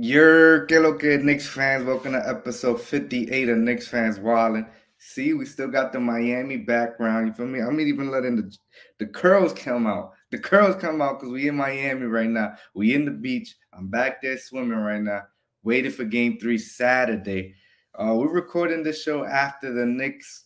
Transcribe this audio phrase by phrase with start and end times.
[0.00, 1.84] You're que lo Knicks fans.
[1.84, 4.68] Welcome to episode 58 of Knicks fans Wildin'.
[4.98, 7.26] See, we still got the Miami background.
[7.26, 7.58] You feel me?
[7.58, 8.56] I'm even letting the
[9.00, 10.12] the curls come out.
[10.30, 12.54] The curls come out because we in Miami right now.
[12.76, 13.56] We in the beach.
[13.72, 15.22] I'm back there swimming right now,
[15.64, 17.56] waiting for game three Saturday.
[17.98, 20.44] Uh, we're recording this show after the Knicks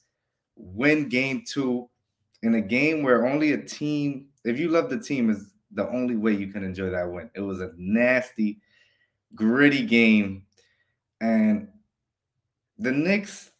[0.57, 1.91] win game two
[2.43, 6.17] in a game where only a team, if you love the team, is the only
[6.17, 7.29] way you can enjoy that win.
[7.35, 8.59] It was a nasty
[9.35, 10.45] gritty game.
[11.21, 11.69] And
[12.79, 13.51] the Knicks,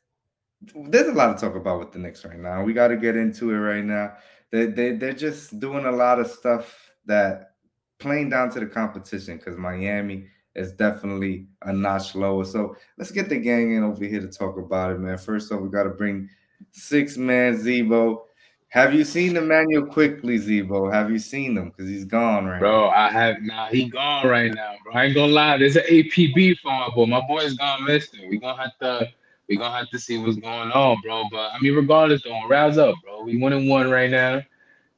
[0.75, 2.63] there's a lot to talk about with the Knicks right now.
[2.63, 4.15] We got to get into it right now.
[4.51, 7.53] They, they, they're just doing a lot of stuff that
[7.99, 12.45] playing down to the competition because Miami is definitely a notch lower.
[12.45, 15.17] So let's get the gang in over here to talk about it, man.
[15.17, 16.29] First off, we got to bring
[16.73, 18.27] six man Z-Bo.
[18.73, 20.91] Have you seen Immanuel Quickley, Z-Bo?
[20.91, 21.69] Have you seen him?
[21.69, 22.89] Because he's gone right bro, now.
[22.89, 23.67] I have now.
[23.67, 24.95] He gone right now, bro.
[24.95, 25.59] I ain't gonna lie.
[25.59, 27.05] There's an APB for my boy.
[27.05, 28.31] My boy's gone missing.
[28.31, 29.11] We gonna have to.
[29.51, 31.25] We gonna have to see what's going on, bro.
[31.31, 33.23] But I mean, regardless, though, rouse up, bro.
[33.25, 34.41] We one and one right now.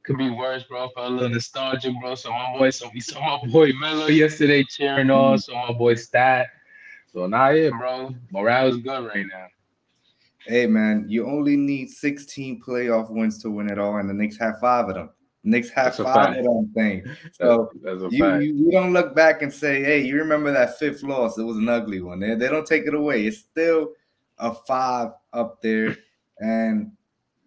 [0.03, 0.87] Could be worse, bro.
[0.95, 2.15] For a little nostalgia, bro.
[2.15, 5.37] So my boy, so we saw my boy Melo yesterday cheering on.
[5.37, 6.47] So my boy Stat.
[7.11, 8.15] So now, yeah, bro.
[8.31, 9.47] Morale is good right now.
[10.47, 14.37] Hey man, you only need 16 playoff wins to win it all, and the Knicks
[14.37, 15.09] have five of them.
[15.43, 17.07] Knicks have five of them things.
[17.33, 17.69] So
[18.09, 21.37] you, you, you don't look back and say, "Hey, you remember that fifth loss?
[21.37, 23.25] It was an ugly one." They, they don't take it away.
[23.25, 23.91] It's still
[24.39, 25.95] a five up there,
[26.39, 26.91] and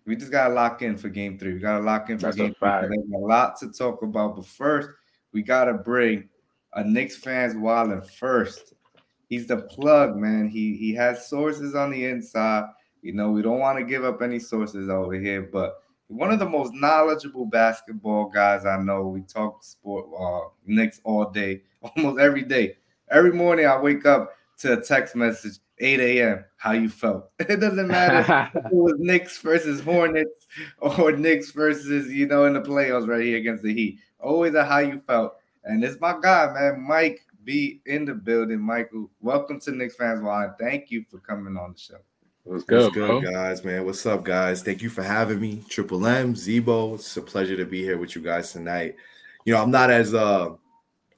[0.06, 1.54] we just gotta lock in for Game Three.
[1.54, 2.68] We gotta lock in for that's Game Three.
[2.70, 4.90] There's a lot to talk about, but first
[5.32, 6.28] we gotta bring
[6.74, 8.74] a Knicks fans wildin' first.
[9.28, 10.48] He's the plug, man.
[10.48, 12.68] He he has sources on the inside.
[13.02, 16.38] You know, we don't want to give up any sources over here, but one of
[16.38, 19.06] the most knowledgeable basketball guys I know.
[19.08, 22.76] We talk sport uh Knicks all day, almost every day.
[23.10, 26.44] Every morning I wake up to a text message, 8 a.m.
[26.56, 27.30] How you felt?
[27.38, 30.46] It doesn't matter if it was Knicks versus Hornets
[30.78, 34.00] or Knicks versus, you know, in the playoffs right here against the Heat.
[34.20, 35.34] Always a how you felt.
[35.64, 38.60] And it's my guy, man, Mike B in the building.
[38.60, 40.52] Michael, welcome to Knicks Fans Wine.
[40.58, 41.98] Thank you for coming on the show.
[42.48, 43.84] What's good, What's good guys, man?
[43.84, 44.62] What's up, guys?
[44.62, 45.62] Thank you for having me.
[45.68, 46.94] Triple M, Z-Bo.
[46.94, 48.96] It's a pleasure to be here with you guys tonight.
[49.44, 50.54] You know, I'm not as uh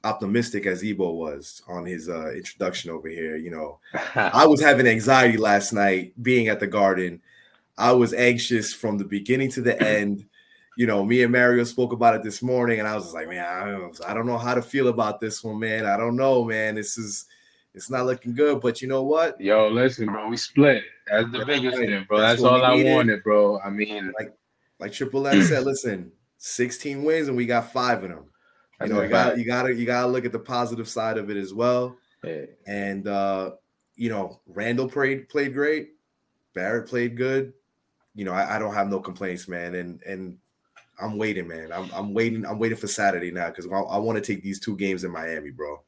[0.02, 3.36] optimistic as Z-Bo was on his uh introduction over here.
[3.36, 3.78] You know,
[4.16, 7.22] I was having anxiety last night being at the garden.
[7.78, 10.26] I was anxious from the beginning to the end.
[10.76, 13.28] You know, me and Mario spoke about it this morning, and I was just like,
[13.28, 15.86] man, I don't know how to feel about this one, man.
[15.86, 16.74] I don't know, man.
[16.74, 17.26] This is
[17.74, 18.60] it's not looking good.
[18.60, 19.40] But you know what?
[19.40, 20.82] Yo, listen, bro, we split.
[21.06, 21.88] That's the That's biggest right.
[21.88, 22.18] thing, bro.
[22.18, 22.94] That's, That's all I needed.
[22.94, 23.60] wanted, bro.
[23.60, 24.34] I mean, like
[24.78, 28.24] like Triple M said, listen, 16 wins and we got five of them.
[28.80, 31.36] You know, you got you gotta you gotta look at the positive side of it
[31.36, 31.96] as well.
[32.66, 33.52] And uh,
[33.94, 35.90] you know, Randle played played great,
[36.54, 37.52] Barrett played good.
[38.14, 39.74] You know, I, I don't have no complaints, man.
[39.74, 40.38] And and
[41.00, 41.72] I'm waiting, man.
[41.72, 42.46] I'm, I'm waiting.
[42.46, 45.10] I'm waiting for Saturday now because I, I want to take these two games in
[45.10, 45.82] Miami, bro.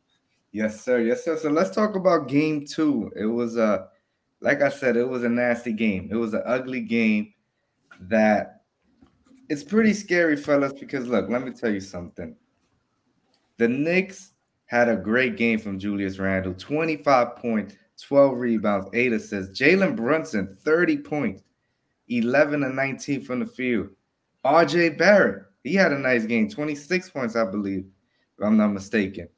[0.52, 1.00] Yes, sir.
[1.00, 1.36] Yes, sir.
[1.38, 3.10] So let's talk about game two.
[3.16, 3.88] It was a,
[4.40, 6.08] like I said, it was a nasty game.
[6.12, 7.32] It was an ugly game
[8.00, 8.62] that
[9.48, 12.36] it's pretty scary, fellas, because look, let me tell you something.
[13.56, 14.32] The Knicks
[14.66, 19.58] had a great game from Julius Randle 25 points, 12 rebounds, 8 assists.
[19.58, 21.42] Jalen Brunson, 30 points,
[22.08, 23.88] 11 and 19 from the field.
[24.44, 27.84] RJ Barrett, he had a nice game, 26 points, I believe,
[28.38, 29.28] if I'm not mistaken.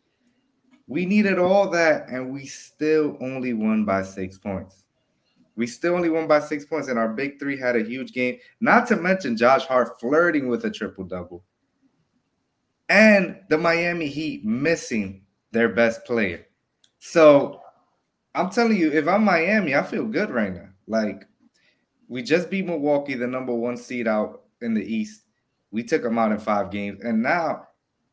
[0.87, 4.85] We needed all that, and we still only won by six points.
[5.57, 8.39] We still only won by six points, and our big three had a huge game.
[8.61, 11.45] Not to mention Josh Hart flirting with a triple double,
[12.89, 15.23] and the Miami Heat missing
[15.53, 16.47] their best player.
[16.99, 17.61] So
[18.35, 20.69] I'm telling you, if I'm Miami, I feel good right now.
[20.87, 21.25] Like
[22.09, 25.23] we just beat Milwaukee, the number one seed out in the East.
[25.71, 27.69] We took them out in five games, and now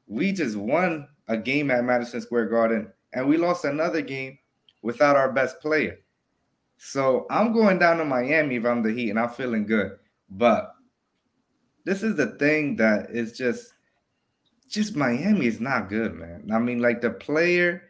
[0.07, 4.37] we just won a game at Madison Square Garden, and we lost another game
[4.81, 5.97] without our best player.
[6.77, 9.91] So I'm going down to Miami if I'm the Heat, and I'm feeling good.
[10.29, 10.73] But
[11.83, 13.73] this is the thing that is just,
[14.67, 16.49] just Miami is not good, man.
[16.51, 17.83] I mean, like the player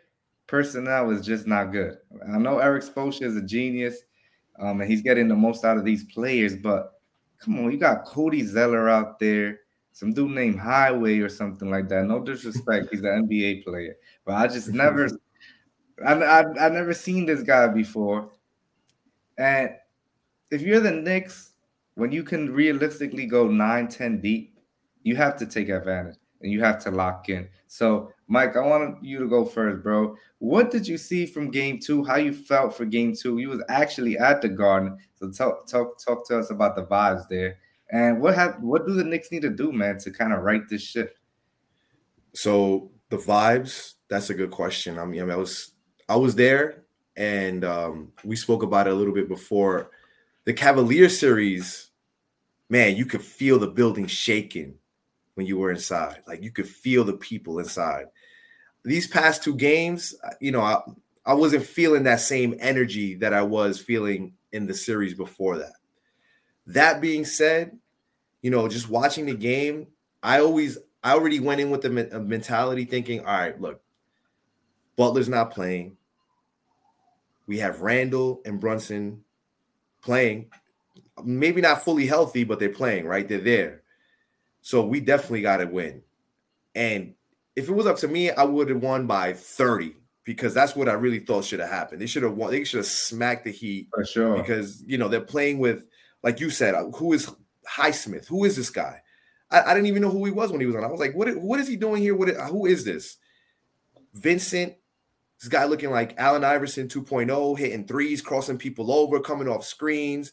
[0.48, 1.98] personnel is just not good.
[2.28, 3.98] I know Erik Spoelstra is a genius,
[4.60, 6.58] um, and he's getting the most out of these players.
[6.58, 7.00] But
[7.40, 9.61] come on, you got Cody Zeller out there
[9.94, 12.06] some dude named Highway or something like that.
[12.06, 13.96] No disrespect, he's an NBA player,
[14.26, 15.10] but I just never,
[16.06, 18.32] I, I I never seen this guy before.
[19.38, 19.72] And
[20.52, 21.52] if you're the Knicks,
[21.96, 24.58] when you can realistically go 9, 10 deep,
[25.04, 27.48] you have to take advantage and you have to lock in.
[27.68, 30.16] So Mike, I want you to go first, bro.
[30.40, 32.04] What did you see from game two?
[32.04, 33.38] How you felt for game two?
[33.40, 34.98] You was actually at the garden.
[35.16, 37.58] So talk talk talk to us about the vibes there.
[37.92, 40.68] And what have what do the Knicks need to do, man, to kind of right
[40.70, 41.18] this ship?
[42.34, 44.98] So the vibes, that's a good question.
[44.98, 45.74] I mean, I, mean, I was
[46.08, 46.86] I was there
[47.18, 49.92] and um, we spoke about it a little bit before.
[50.46, 51.92] The Cavalier series,
[52.70, 54.76] man, you could feel the building shaking
[55.36, 56.24] when you were inside.
[56.28, 58.06] Like you could feel the people inside.
[58.84, 60.82] These past two games, you know, I,
[61.26, 65.74] I wasn't feeling that same energy that I was feeling in the series before that.
[66.68, 67.78] That being said,
[68.42, 69.88] you know, just watching the game,
[70.24, 73.82] I always, I already went in with the mentality thinking, all right, look,
[74.96, 75.98] Butler's not playing.
[77.48, 79.24] We have Randle and Brunson
[80.02, 80.50] playing,
[81.24, 83.28] maybe not fully healthy, but they're playing, right?
[83.28, 83.82] They're there.
[84.62, 86.04] So we definitely got to win.
[86.76, 87.16] And
[87.56, 90.88] if it was up to me, I would have won by 30 because that's what
[90.88, 92.02] I really thought should have happened.
[92.02, 92.52] They should have won.
[92.52, 95.86] They should have smacked the Heat for sure because you know they're playing with,
[96.24, 97.30] like you said, uh, who is
[97.70, 98.28] Highsmith?
[98.28, 99.02] Who is this guy?
[99.50, 100.84] I, I, didn't even know who he was when he was on.
[100.84, 101.36] I was like, what?
[101.38, 102.16] What is he doing here?
[102.16, 102.30] What?
[102.30, 103.18] Who is this?
[104.14, 104.74] Vincent,
[105.40, 110.32] this guy looking like Allen Iverson 2.0, hitting threes, crossing people over, coming off screens.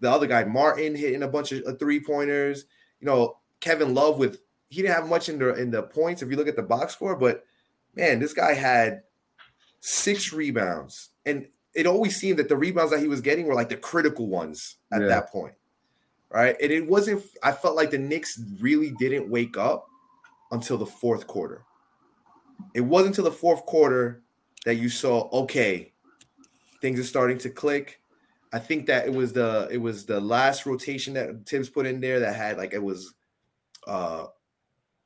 [0.00, 2.64] The other guy, Martin, hitting a bunch of uh, three pointers.
[3.00, 6.30] You know, Kevin Love with he didn't have much in the in the points if
[6.30, 7.44] you look at the box score, but
[7.94, 9.02] man, this guy had
[9.80, 13.68] six rebounds, and it always seemed that the rebounds that he was getting were like
[13.68, 15.08] the critical ones at yeah.
[15.08, 15.54] that point,
[16.30, 16.56] right?
[16.60, 17.24] And it wasn't.
[17.42, 19.88] I felt like the Knicks really didn't wake up
[20.52, 21.64] until the fourth quarter.
[22.74, 24.22] It wasn't until the fourth quarter
[24.64, 25.92] that you saw okay,
[26.80, 28.00] things are starting to click.
[28.52, 32.00] I think that it was the it was the last rotation that Thibs put in
[32.00, 33.14] there that had like it was
[33.86, 34.26] uh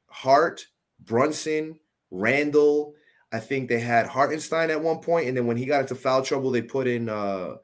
[0.08, 0.66] Hart,
[1.00, 1.78] Brunson,
[2.10, 2.94] Randle,
[3.32, 6.22] I think they had Hartenstein at one point, and then when he got into foul
[6.22, 7.56] trouble, they put in uh,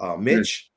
[0.00, 0.70] uh, Mitch,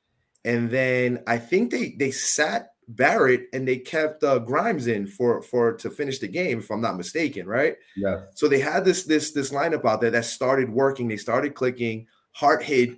[0.46, 5.42] and then I think they they sat Barrett and they kept uh, Grimes in for
[5.42, 7.76] for to finish the game, if I'm not mistaken, right?
[7.96, 8.22] Yeah.
[8.36, 11.08] So they had this this this lineup out there that started working.
[11.08, 12.08] They started clicking.
[12.32, 12.92] Hart hit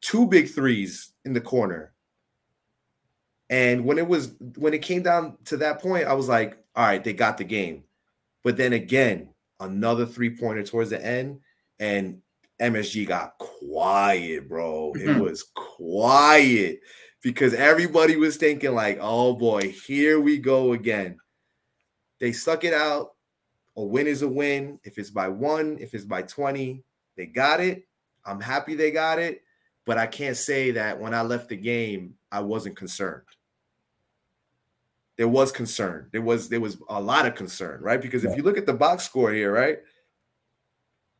[0.00, 1.92] two big threes in the corner,
[3.50, 6.86] and when it was when it came down to that point, I was like, all
[6.86, 7.84] right, they got the game.
[8.42, 9.28] But then again,
[9.60, 11.40] another three pointer towards the end,
[11.78, 12.20] and
[12.60, 14.92] MSG got quiet, bro.
[14.96, 15.10] Mm-hmm.
[15.10, 16.80] It was quiet
[17.22, 21.18] because everybody was thinking, like, oh boy, here we go again.
[22.20, 23.12] They suck it out.
[23.76, 24.80] A win is a win.
[24.82, 26.82] If it's by one, if it's by 20,
[27.16, 27.86] they got it.
[28.26, 29.42] I'm happy they got it.
[29.86, 33.22] But I can't say that when I left the game, I wasn't concerned
[35.18, 36.08] there was concern.
[36.12, 38.00] There was there was a lot of concern, right?
[38.00, 39.78] Because if you look at the box score here, right?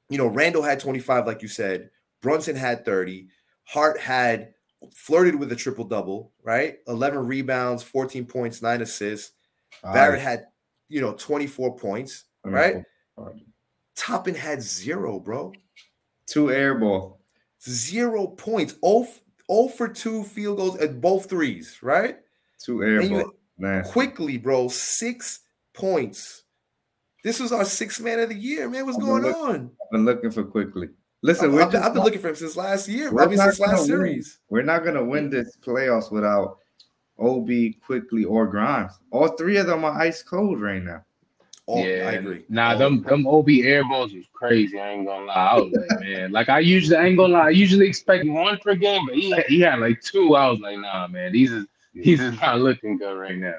[0.08, 1.90] You know, Randle had 25, like you said.
[2.22, 3.28] Brunson had 30.
[3.64, 4.54] Hart had
[4.94, 6.78] flirted with a triple double, right?
[6.86, 9.32] 11 rebounds, 14 points, nine assists.
[9.82, 10.46] Barrett had,
[10.88, 12.76] you know, 24 points, right?
[13.96, 15.52] Toppin had zero, bro.
[16.26, 17.20] Two air ball.
[17.68, 18.74] Zero points.
[18.84, 19.06] 0,
[19.50, 22.16] 0 for two field goals at both threes, right?
[22.58, 23.32] Two air ball.
[23.58, 23.84] Man.
[23.84, 25.40] Quickley, bro, six
[25.74, 26.44] points.
[27.24, 28.86] This was our sixth man of the year, man.
[28.86, 29.70] What's going looking, on?
[29.82, 30.88] I've been looking for Quickley.
[31.22, 33.08] Listen, I've, I've been looking for him since last year.
[33.18, 34.38] I mean, since last series.
[34.48, 36.58] We're not gonna win this playoffs without
[37.18, 38.92] Obi Quickley or Grimes.
[39.10, 41.04] All three of them are ice cold right now.
[41.66, 42.44] Oh, yeah, I agree.
[42.48, 42.78] Nah, oh.
[42.78, 44.78] them them Obi air balls was crazy.
[44.78, 45.34] I ain't gonna lie.
[45.34, 47.46] I was like, man, like I usually I ain't gonna lie.
[47.46, 50.36] I usually expect one per game, but he had, he had like two.
[50.36, 51.66] I was like, nah, man, these is
[52.02, 53.56] he's not looking good right now.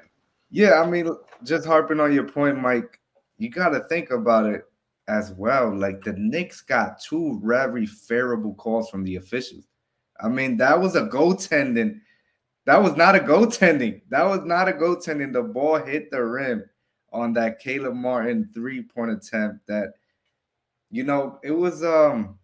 [0.52, 1.10] Yeah, I mean,
[1.44, 3.00] just harping on your point, Mike,
[3.38, 4.66] you got to think about it
[5.08, 5.76] as well.
[5.76, 9.66] Like the Knicks got two very favorable calls from the officials.
[10.22, 12.02] I mean, that was a goaltending.
[12.66, 14.02] That was not a goaltending.
[14.10, 15.34] That was not a goaltending.
[15.34, 16.64] The ball hit the rim
[17.12, 19.66] on that Caleb Martin three point attempt.
[19.68, 19.94] That
[20.92, 22.38] you know, it was um,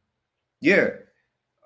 [0.61, 0.89] yeah,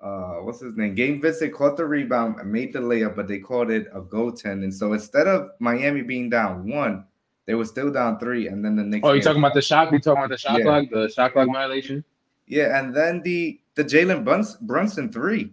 [0.00, 0.94] uh, what's his name?
[0.94, 4.72] Gabe Vincent caught the rebound and made the layup, but they called it a goaltending.
[4.72, 7.04] So instead of Miami being down one,
[7.46, 9.04] they were still down three, and then the next.
[9.04, 9.92] Oh, you talking about the shot?
[9.92, 10.64] You talking about the shot yeah.
[10.64, 10.84] clock?
[10.90, 12.04] The shot clock violation?
[12.46, 15.52] Yeah, and then the the Jalen Brunson, Brunson three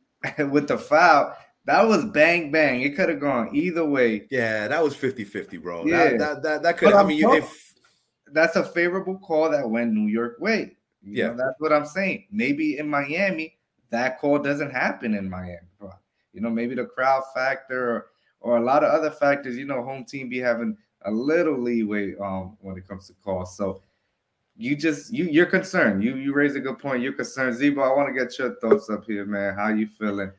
[0.38, 1.34] with the foul.
[1.64, 2.82] That was bang bang.
[2.82, 4.26] It could have gone either way.
[4.30, 5.84] Yeah, that was 50-50, bro.
[5.84, 6.94] Yeah, that that that, that could.
[6.94, 7.74] I mean, you, if
[8.32, 10.76] that's a favorable call that went New York way.
[11.02, 12.26] You yeah, know, that's what I'm saying.
[12.30, 13.57] Maybe in Miami
[13.90, 15.60] that call doesn't happen in Miami.
[16.32, 18.06] You know, maybe the crowd factor or,
[18.40, 19.56] or a lot of other factors.
[19.56, 23.56] You know, home team be having a little leeway um, when it comes to calls.
[23.56, 23.82] So
[24.56, 26.02] you just you you're concerned.
[26.02, 27.02] You you raise a good point.
[27.02, 27.80] You're concerned, Z-Bo.
[27.80, 29.54] I want to get your thoughts up here, man.
[29.54, 30.30] How you feeling?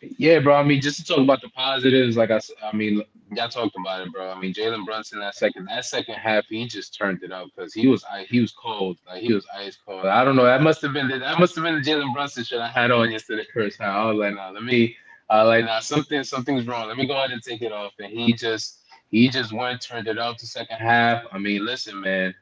[0.00, 0.54] Yeah, bro.
[0.54, 4.06] I mean, just to talk about the positives, like I, I mean, y'all talked about
[4.06, 4.30] it, bro.
[4.30, 7.72] I mean, Jalen Brunson that second that second half, he just turned it up because
[7.72, 10.06] he was he was cold, like he was ice cold.
[10.06, 10.44] I don't know.
[10.44, 12.90] That must have been the, that must have been the Jalen Brunson shirt I had
[12.90, 13.94] on yesterday first time.
[13.94, 14.96] I was like, nah, let me,
[15.30, 16.88] uh, like, nah, something something's wrong.
[16.88, 17.92] Let me go ahead and take it off.
[17.98, 21.24] And he just he just went turned it up the second half.
[21.32, 22.34] I mean, listen, man.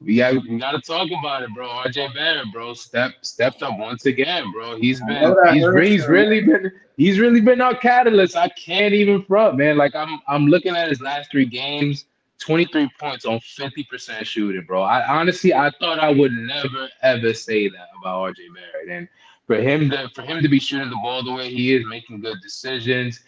[0.00, 1.66] We got we got to talk about it, bro.
[1.68, 4.76] RJ Barrett, bro, step stepped up once again, bro.
[4.76, 8.36] He's been he's, he's really been he's really been our catalyst.
[8.36, 9.76] I can't even front, man.
[9.76, 12.04] Like I'm I'm looking at his last three games,
[12.38, 14.82] 23 points on 50% shooting, bro.
[14.82, 18.88] I honestly I thought I would never ever say that about RJ Barrett.
[18.88, 19.08] And
[19.48, 22.20] for him to for him to be shooting the ball the way he is, making
[22.20, 23.18] good decisions.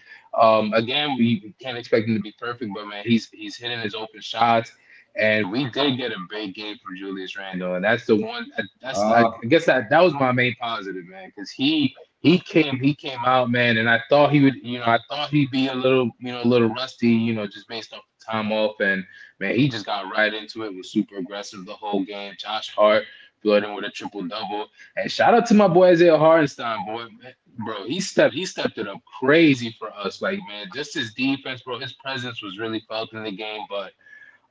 [0.40, 3.96] Um, again, we can't expect him to be perfect, but man, he's he's hitting his
[3.96, 4.70] open shots.
[5.16, 8.46] And we did get a big game from Julius Randle, and that's the one.
[8.80, 12.78] That's uh, I guess that that was my main positive, man, because he he came
[12.78, 15.68] he came out, man, and I thought he would, you know, I thought he'd be
[15.68, 18.76] a little, you know, a little rusty, you know, just based off the time off,
[18.80, 19.04] and
[19.40, 22.34] man, he just got right into it, was super aggressive the whole game.
[22.38, 23.04] Josh Hart
[23.42, 27.34] flooding with a triple double, and shout out to my boy Isaiah Hartenstein, boy, man,
[27.64, 31.62] bro, he stepped he stepped it up crazy for us, like man, just his defense,
[31.62, 33.92] bro, his presence was really felt in the game, but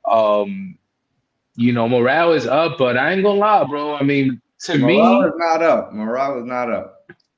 [0.04, 0.78] um,
[1.56, 3.94] you know, morale is up, but I ain't gonna lie, bro.
[3.94, 5.92] I mean, to morale me, morale is not up.
[5.92, 6.96] Morale is not up.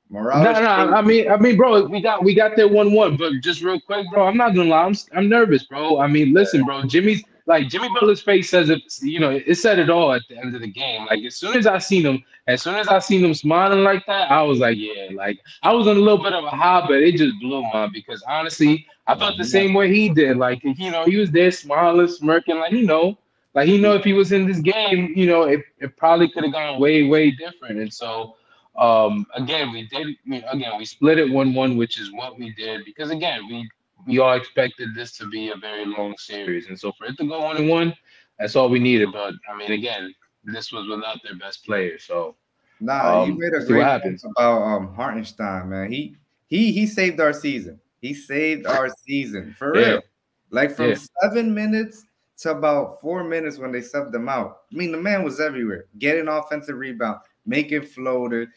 [0.09, 0.43] Morale.
[0.43, 0.95] No, no.
[0.95, 3.79] I mean, I mean, bro, we got we got that one one, but just real
[3.79, 4.27] quick, bro.
[4.27, 4.83] I'm not gonna lie.
[4.83, 5.99] I'm I'm nervous, bro.
[5.99, 6.83] I mean, listen, bro.
[6.83, 8.81] Jimmy's like Jimmy Butler's face says it.
[9.01, 11.05] You know, it said it all at the end of the game.
[11.05, 14.05] Like as soon as I seen him, as soon as I seen him smiling like
[14.07, 16.85] that, I was like, yeah, like I was on a little bit of a high,
[16.87, 20.37] but it just blew my because honestly, I felt the same way he did.
[20.37, 23.17] Like you know, he was there smiling, smirking, like you know,
[23.53, 26.43] like you know, if he was in this game, you know, it, it probably could
[26.43, 27.79] have gone way, way different.
[27.79, 28.35] And so
[28.75, 30.07] um again we did
[30.51, 33.69] again we split it one one which is what we did because again we
[34.07, 37.27] we all expected this to be a very long series, and so for it to
[37.27, 37.93] go one and one,
[38.39, 39.09] that's all we needed.
[39.11, 42.35] But I mean, again, this was without their best player, so.
[42.79, 45.91] Nah, um, you made a great point about um Hartenstein, man.
[45.91, 46.17] He
[46.47, 47.79] he he saved our season.
[48.01, 49.87] He saved our season for yeah.
[49.87, 50.01] real.
[50.49, 50.97] Like from yeah.
[51.21, 52.05] seven minutes
[52.39, 54.63] to about four minutes when they subbed him out.
[54.71, 58.49] I mean, the man was everywhere, getting offensive rebound, making floaters,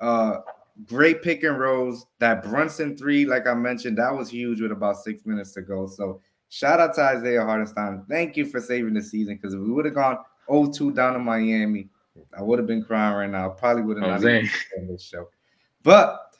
[0.00, 0.38] uh,
[0.86, 2.06] great pick and rolls.
[2.18, 5.86] That Brunson three, like I mentioned, that was huge with about six minutes to go.
[5.86, 8.04] So shout out to Isaiah Hartenstein.
[8.08, 11.18] Thank you for saving the season because if we would have gone 0-2 down to
[11.18, 11.88] Miami,
[12.36, 13.50] I would have been crying right now.
[13.50, 15.28] Probably would have not been on this show.
[15.82, 16.34] But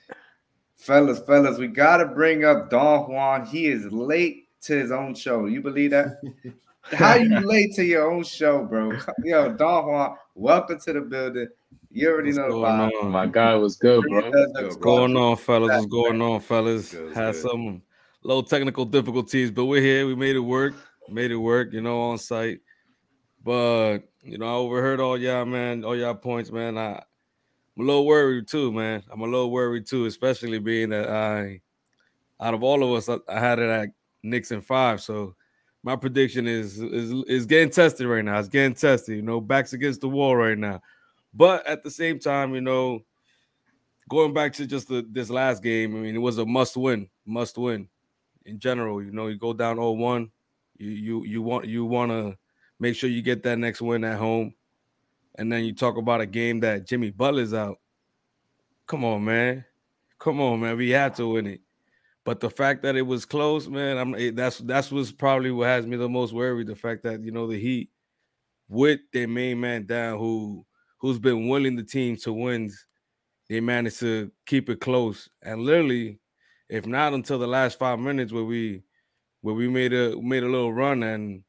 [0.76, 3.46] fellas, fellas, we gotta bring up Don Juan.
[3.46, 5.46] He is late to his own show.
[5.46, 6.20] You believe that?
[6.82, 8.92] How you late to your own show, bro?
[9.24, 11.48] Yo, Don Juan, welcome to the building.
[11.90, 13.10] You already What's know about on?
[13.10, 14.30] my guy was good, bro.
[14.52, 15.70] What's going on, fellas?
[15.70, 16.94] What's going on, fellas?
[17.14, 17.82] Had some
[18.22, 20.06] low technical difficulties, but we're here.
[20.06, 20.74] We made it work.
[21.08, 22.60] Made it work, you know, on site.
[23.42, 26.78] But you know, I overheard all y'all, man, all y'all points, man.
[26.78, 27.02] I,
[27.76, 29.02] I'm a little worried too, man.
[29.12, 31.60] I'm a little worried too, especially being that I,
[32.40, 33.90] out of all of us, I, I had it at
[34.22, 35.02] Knicks and five.
[35.02, 35.34] So
[35.82, 38.38] my prediction is is is getting tested right now.
[38.38, 39.16] It's getting tested.
[39.16, 40.80] You know, backs against the wall right now.
[41.34, 43.00] But at the same time, you know,
[44.08, 47.08] going back to just the, this last game, I mean, it was a must win,
[47.26, 47.88] must win
[48.44, 49.02] in general.
[49.02, 50.30] You know, you go down 0-1,
[50.76, 52.36] you you you want you want to
[52.80, 54.54] make sure you get that next win at home.
[55.36, 57.78] And then you talk about a game that Jimmy Butler's out.
[58.86, 59.64] Come on, man.
[60.18, 60.76] Come on, man.
[60.76, 61.60] We had to win it.
[62.24, 65.86] But the fact that it was close, man, I'm that's that's what's probably what has
[65.86, 66.68] me the most worried.
[66.68, 67.90] The fact that you know the Heat
[68.68, 70.64] with their main man down, who
[71.04, 72.72] who's been willing the team to win,
[73.50, 75.28] they managed to keep it close.
[75.42, 76.18] And literally,
[76.70, 78.84] if not until the last five minutes where we
[79.42, 81.42] where we made a made a little run and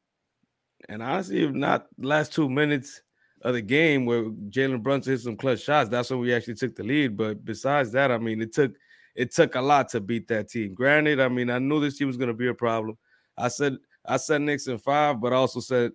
[0.90, 3.00] and honestly, if not last two minutes
[3.40, 6.76] of the game where Jalen Brunson hit some clutch shots, that's when we actually took
[6.76, 7.16] the lead.
[7.16, 8.74] But besides that, I mean, it took
[9.14, 10.74] it took a lot to beat that team.
[10.74, 12.98] Granted, I mean, I knew this team was going to be a problem.
[13.38, 15.92] I said I said Knicks in five, but I also said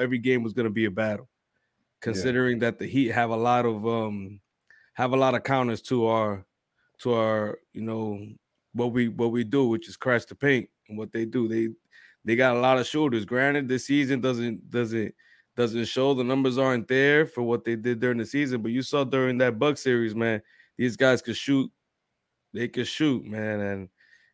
[0.00, 1.28] every game was going to be a battle
[2.04, 2.66] considering yeah.
[2.66, 4.38] that the Heat have a lot of um
[4.92, 6.44] have a lot of counters to our
[6.98, 8.20] to our you know
[8.74, 11.48] what we what we do, which is crash the paint and what they do.
[11.48, 11.70] They
[12.24, 13.24] they got a lot of shooters.
[13.24, 15.14] Granted, this season doesn't doesn't
[15.56, 18.82] doesn't show the numbers aren't there for what they did during the season, but you
[18.82, 20.42] saw during that Buck series, man,
[20.76, 21.70] these guys could shoot.
[22.52, 23.88] They could shoot, man, and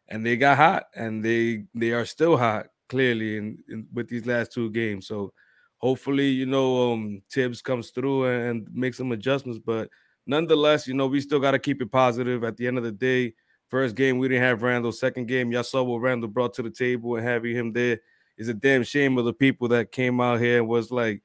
[0.08, 4.26] and they got hot, and they they are still hot clearly in, in with these
[4.26, 5.06] last two games.
[5.06, 5.32] So
[5.80, 9.58] hopefully, you know, um, Thibs comes through and, and makes some adjustments.
[9.64, 9.88] But
[10.26, 12.44] nonetheless, you know, we still got to keep it positive.
[12.44, 13.34] At the end of the day,
[13.68, 14.92] first game we didn't have Randle.
[14.92, 18.00] Second game, y'all saw what Randle brought to the table, and having him there
[18.36, 21.22] is a damn shame of the people that came out here and was like,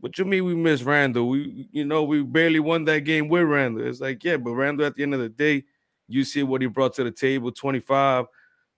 [0.00, 1.28] "What you mean we miss Randle?
[1.28, 4.86] We, you know, we barely won that game with Randle." It's like, yeah, but Randle
[4.86, 5.64] at the end of the day,
[6.08, 8.26] you see what he brought to the table: twenty five,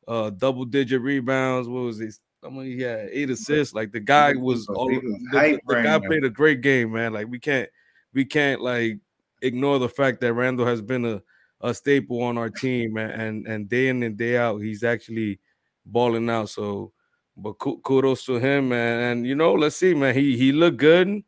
[0.09, 1.69] uh, double digit rebounds.
[1.69, 2.09] What was he?
[2.45, 3.75] I mean, he had eight assists.
[3.75, 5.01] Like the guy was, all, the,
[5.33, 7.13] the, the guy played a great game, man.
[7.13, 7.69] Like we can't,
[8.15, 8.99] we can't like
[9.43, 11.23] ignore the fact that Randle has been a,
[11.61, 15.39] a staple on our team, man, and and day in and day out, he's actually
[15.85, 16.49] balling out.
[16.49, 16.93] So,
[17.37, 19.01] but kudos to him, man.
[19.01, 20.15] And you know, let's see, man.
[20.15, 21.23] He he looked good.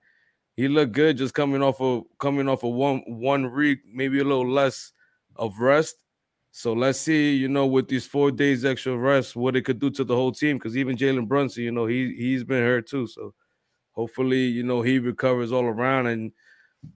[0.56, 4.24] He looked good just coming off of coming off of one one week, maybe a
[4.24, 4.92] little less
[5.36, 6.01] of rest.
[6.54, 9.88] So let's see, you know, with these four days extra rest, what it could do
[9.90, 10.58] to the whole team.
[10.58, 13.06] Because even Jalen Brunson, you know, he he's been hurt too.
[13.06, 13.32] So
[13.92, 16.08] hopefully, you know, he recovers all around.
[16.08, 16.30] And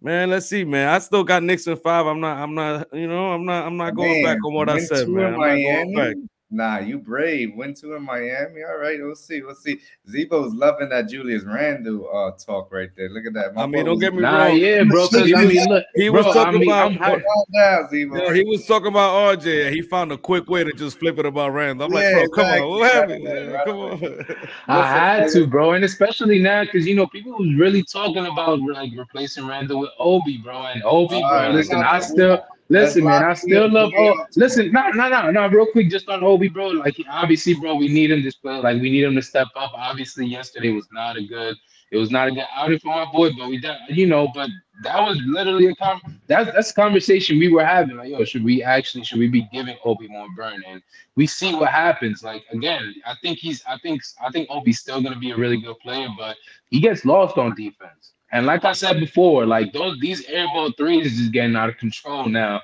[0.02, 0.88] man, let's see, man.
[0.88, 2.06] I still got Knicks in five.
[2.06, 4.68] I'm not, I'm not, you know, I'm not, I'm not going man, back on what
[4.68, 5.34] I said, man.
[5.34, 6.16] I'm not going back.
[6.48, 7.56] Nah, you brave.
[7.56, 8.62] Went to in Miami.
[8.62, 9.42] All right, we'll see.
[9.42, 9.80] We'll see.
[10.08, 13.08] Z-Bo's loving that Julius Randle uh, talk right there.
[13.08, 13.54] Look at that.
[13.54, 14.56] My I mean, don't get me nah, wrong.
[14.56, 15.08] Yeah, bro.
[15.12, 16.98] I mean, look, he bro, was talking I mean, about.
[17.00, 19.72] Down, yeah, he was talking about RJ.
[19.72, 21.88] He found a quick way to just flip it about Randle.
[21.88, 22.60] I'm yeah, like, bro, exactly.
[22.60, 23.52] come on, what happened?
[23.52, 24.46] Right, come on.
[24.68, 28.60] I had to, bro, and especially now because you know people was really talking about
[28.60, 31.28] like replacing Randle with Obi, bro, and Obi, bro.
[31.28, 32.44] Uh, listen, I still.
[32.68, 33.92] Listen, man, I still love.
[33.96, 35.46] Oh, listen, no, no, no, no.
[35.46, 36.68] Real quick, just on Obi, bro.
[36.68, 38.58] Like, obviously, bro, we need him to play.
[38.58, 39.72] Like, we need him to step up.
[39.74, 41.56] Obviously, yesterday was not a good.
[41.92, 44.50] It was not a good outing for my boy, but we, you know, but
[44.82, 46.00] that was literally a con.
[46.26, 47.96] That's that's a conversation we were having.
[47.96, 50.60] Like, yo, should we actually should we be giving Obi more burn?
[50.66, 50.82] And
[51.14, 52.24] we see what happens.
[52.24, 53.62] Like again, I think he's.
[53.68, 56.36] I think I think Obi's still gonna be a really good player, but
[56.70, 58.14] he gets lost on defense.
[58.32, 61.76] And like I said before, like those these airball threes is just getting out of
[61.76, 62.60] control now.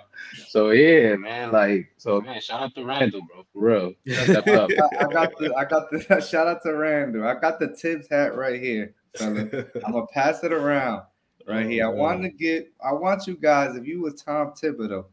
[0.49, 1.53] So yeah, man.
[1.53, 2.41] Like so, man.
[2.41, 3.45] Shout out to Randle, bro.
[3.53, 3.93] For real.
[4.11, 7.27] I, I got the I got the shout out to Randle.
[7.27, 9.41] I got the Thibs hat right here, fella.
[9.87, 11.03] I'm gonna pass it around
[11.47, 11.87] right here.
[11.87, 12.73] I oh, want to get.
[12.85, 13.77] I want you guys.
[13.77, 15.05] If you was Tom Thibodeau,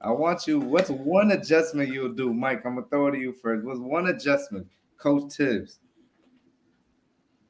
[0.00, 0.58] I want you.
[0.58, 2.64] What's one adjustment you'll do, Mike?
[2.64, 3.62] I'm gonna throw it to you first.
[3.66, 5.80] What's one adjustment, Coach Thibs?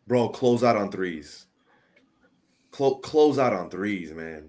[0.08, 1.46] Bro, close out on threes
[2.72, 4.48] clo- close out on threes, man.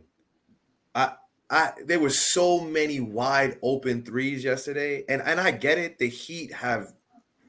[0.96, 1.14] I
[1.50, 6.00] I there were so many wide open threes yesterday, and and I get it.
[6.00, 6.94] The Heat have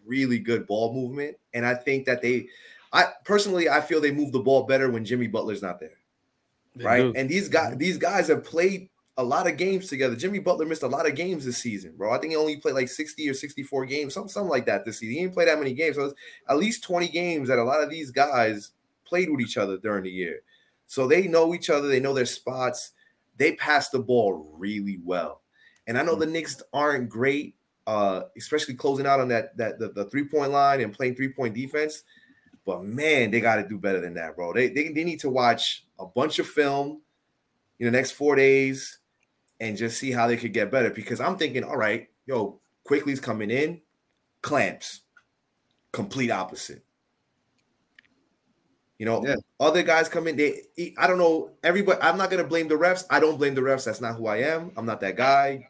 [0.05, 2.49] really good ball movement, and I think that they,
[2.93, 5.99] I personally, I feel they move the ball better when Jimmy Butler's not there,
[6.77, 7.01] they right?
[7.01, 7.15] Do.
[7.17, 10.17] And these guys, these guys have played a lot of games together.
[10.17, 12.13] Jimmy Butler missed a lot of games this season, bro.
[12.13, 14.99] I think he only played like 60 or 64 games, something, something like that this
[14.99, 15.15] season.
[15.15, 15.97] He didn't play that many games.
[15.97, 16.15] So it's
[16.49, 18.73] at least 20 games that a lot of these guys
[19.05, 20.41] played with each other during the year.
[20.87, 22.93] So they know each other, they know their spots.
[23.37, 25.43] They pass the ball really well.
[25.87, 29.89] And I know the Knicks aren't great, uh, especially closing out on that that the,
[29.89, 32.05] the three-point line and playing three-point defense.
[32.65, 34.53] But man, they got to do better than that, bro.
[34.53, 37.03] They, they they need to watch a bunch of film
[37.79, 38.99] in the next four days
[39.61, 40.91] and just see how they could get better.
[40.91, 43.81] Because I'm thinking, all right, yo, Quickley's coming in,
[44.43, 45.03] clamps,
[45.93, 46.83] complete opposite.
[48.99, 49.37] You know, yeah.
[49.59, 50.37] other guys come in.
[50.37, 50.63] They,
[50.99, 51.51] I don't know.
[51.63, 53.05] Everybody, I'm not gonna blame the refs.
[53.11, 53.85] I don't blame the refs.
[53.85, 54.73] That's not who I am.
[54.77, 55.69] I'm not that guy.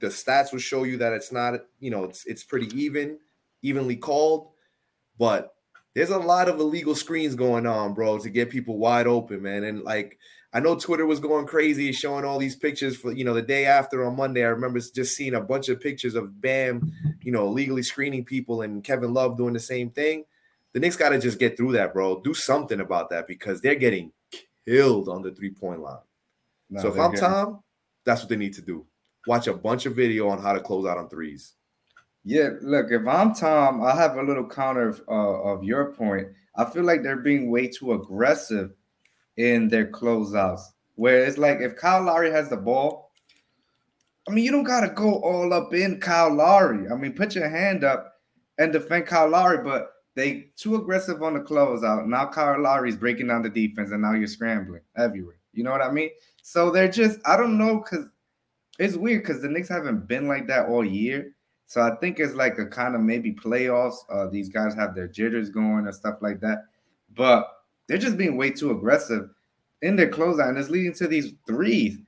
[0.00, 1.54] The stats will show you that it's not.
[1.78, 3.18] You know, it's it's pretty even,
[3.62, 4.48] evenly called.
[5.18, 5.54] But
[5.94, 9.62] there's a lot of illegal screens going on, bro, to get people wide open, man.
[9.62, 10.18] And like,
[10.52, 13.66] I know Twitter was going crazy, showing all these pictures for you know the day
[13.66, 14.42] after on Monday.
[14.42, 18.62] I remember just seeing a bunch of pictures of Bam, you know, illegally screening people,
[18.62, 20.24] and Kevin Love doing the same thing
[20.74, 22.20] the Knicks got to just get through that, bro.
[22.20, 24.12] Do something about that because they're getting
[24.66, 25.98] killed on the three point line.
[26.68, 27.28] No, so if I'm getting...
[27.28, 27.60] Tom,
[28.04, 28.84] that's what they need to do.
[29.26, 31.54] Watch a bunch of video on how to close out on threes.
[32.24, 36.28] Yeah, look, if I'm Tom, I have a little counter of, uh, of your point.
[36.56, 38.72] I feel like they're being way too aggressive
[39.36, 40.60] in their closeouts.
[40.96, 43.10] Where it's like if Kyle Lowry has the ball,
[44.28, 46.90] I mean, you don't gotta go all up in Kyle Lowry.
[46.90, 48.14] I mean, put your hand up
[48.58, 52.06] and defend Kyle Lowry, but they too aggressive on the closeout.
[52.06, 55.38] Now Kyle Lowry's breaking down the defense, and now you're scrambling everywhere.
[55.52, 56.10] You know what I mean?
[56.42, 58.06] So they're just I don't know because
[58.78, 61.32] it's weird because the Knicks haven't been like that all year.
[61.66, 63.96] So I think it's like a kind of maybe playoffs.
[64.10, 66.66] Uh, these guys have their jitters going and stuff like that,
[67.16, 67.48] but
[67.86, 69.30] they're just being way too aggressive
[69.82, 71.98] in their closeout, and it's leading to these threes.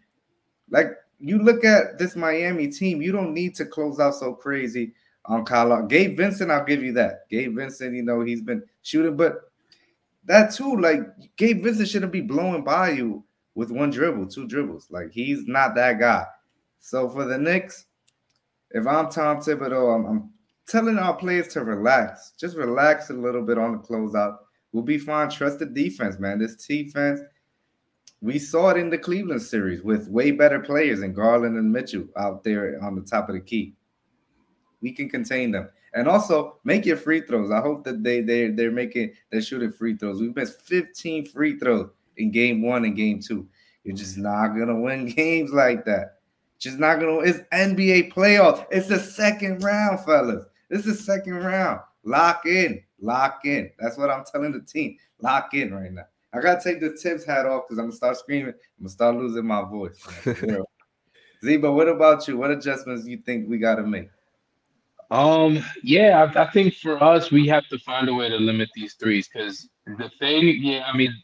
[0.70, 0.88] Like
[1.18, 4.92] you look at this Miami team, you don't need to close out so crazy
[5.28, 5.82] on Kyle.
[5.86, 7.28] Gabe Vincent, I'll give you that.
[7.28, 9.50] Gabe Vincent, you know, he's been shooting, but
[10.24, 10.76] that too.
[10.76, 11.02] Like
[11.36, 14.88] Gabe Vincent shouldn't be blowing by you with one dribble, two dribbles.
[14.90, 16.24] Like he's not that guy.
[16.78, 17.86] So for the Knicks,
[18.70, 20.30] if I'm Tom Thibodeau, I'm, I'm
[20.68, 22.32] telling our players to relax.
[22.38, 24.36] Just relax a little bit on the closeout.
[24.72, 25.30] We'll be fine.
[25.30, 26.38] Trust the defense, man.
[26.38, 27.20] This defense,
[28.20, 32.04] we saw it in the Cleveland series with way better players and Garland and Mitchell
[32.16, 33.74] out there on the top of the key.
[34.86, 35.68] We can contain them.
[35.94, 37.50] And also make your free throws.
[37.50, 40.20] I hope that they they they're making they're shooting free throws.
[40.20, 43.48] We've missed 15 free throws in game one and game two.
[43.82, 46.18] You're just not gonna win games like that.
[46.60, 47.18] Just not gonna.
[47.18, 48.64] It's NBA playoffs.
[48.70, 50.44] It's the second round, fellas.
[50.70, 51.80] This is the second round.
[52.04, 53.72] Lock in, lock in.
[53.80, 54.98] That's what I'm telling the team.
[55.20, 56.06] Lock in right now.
[56.32, 58.54] I gotta take the Thibs hat off because I'm gonna start screaming.
[58.54, 60.00] I'm gonna start losing my voice.
[61.44, 62.36] Z-Bo, what about you?
[62.36, 64.10] What adjustments do you think we gotta make?
[65.10, 68.68] Um, yeah, I, I, think for us, we have to find a way to limit
[68.74, 71.14] these threes because the thing, yeah, I mean,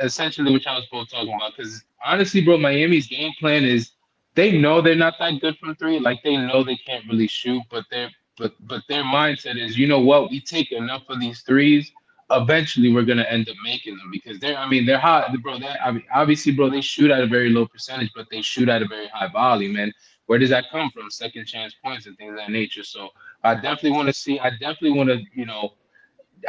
[0.00, 3.90] essentially, which I was both talking about, because honestly, bro, Miami's game plan is
[4.34, 5.98] they know they're not that good from three.
[5.98, 9.86] Like they know they can't really shoot, but they're but but their mindset is, you
[9.86, 11.92] know what, we take enough of these threes,
[12.30, 15.58] eventually we're gonna end up making them because they're I mean they're hot, bro.
[15.58, 18.68] That I mean, obviously, bro, they shoot at a very low percentage, but they shoot
[18.68, 19.92] at a very high volume, and
[20.32, 21.10] where does that come from?
[21.10, 22.82] Second chance points and things of that nature.
[22.82, 23.10] So
[23.44, 24.40] I definitely want to see.
[24.40, 25.74] I definitely want to, you know,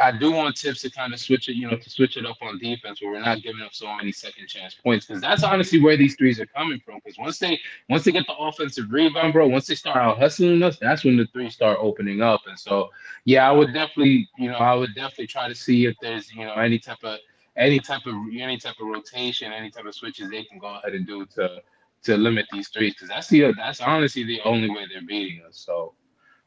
[0.00, 2.38] I do want Thibs to kind of switch it, you know, to switch it up
[2.40, 5.82] on defense where we're not giving up so many second chance points because that's honestly
[5.82, 6.98] where these threes are coming from.
[7.04, 10.62] Because once they once they get the offensive rebound, bro, once they start out hustling
[10.62, 12.40] us, that's when the threes start opening up.
[12.46, 12.88] And so,
[13.26, 16.46] yeah, I would definitely, you know, I would definitely try to see if there's, you
[16.46, 17.18] know, any type of
[17.54, 20.94] any type of any type of rotation, any type of switches they can go ahead
[20.94, 21.60] and do to
[22.04, 25.58] to limit these threes because that's the that's honestly the only way they're beating us.
[25.58, 25.94] So.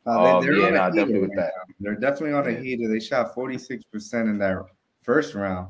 [0.05, 1.51] Uh, they, are um, yeah, no, definitely with that.
[1.81, 2.61] They're definitely on a yeah.
[2.61, 2.87] heater.
[2.87, 3.83] They shot 46%
[4.21, 4.63] in that
[5.01, 5.67] first round.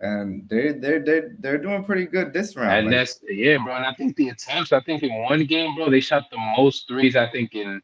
[0.00, 2.72] And they're they're they're they're doing pretty good this round.
[2.72, 3.76] And like, that's yeah, bro.
[3.76, 6.88] And I think the attempts, I think in one game, bro, they shot the most
[6.88, 7.80] threes, I think, in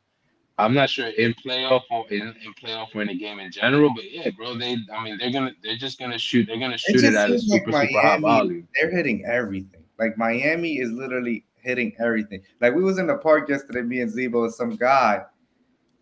[0.58, 3.92] I'm not sure in playoff or in, in playoff or in a game in general,
[3.94, 7.02] but yeah, bro, they I mean they're gonna they're just gonna shoot, they're gonna shoot
[7.02, 8.68] it, it at a super, like super high volume.
[8.74, 9.81] They're hitting everything.
[10.02, 12.42] Like Miami is literally hitting everything.
[12.60, 15.22] Like we was in the park yesterday, me and Z-Bo, and some guy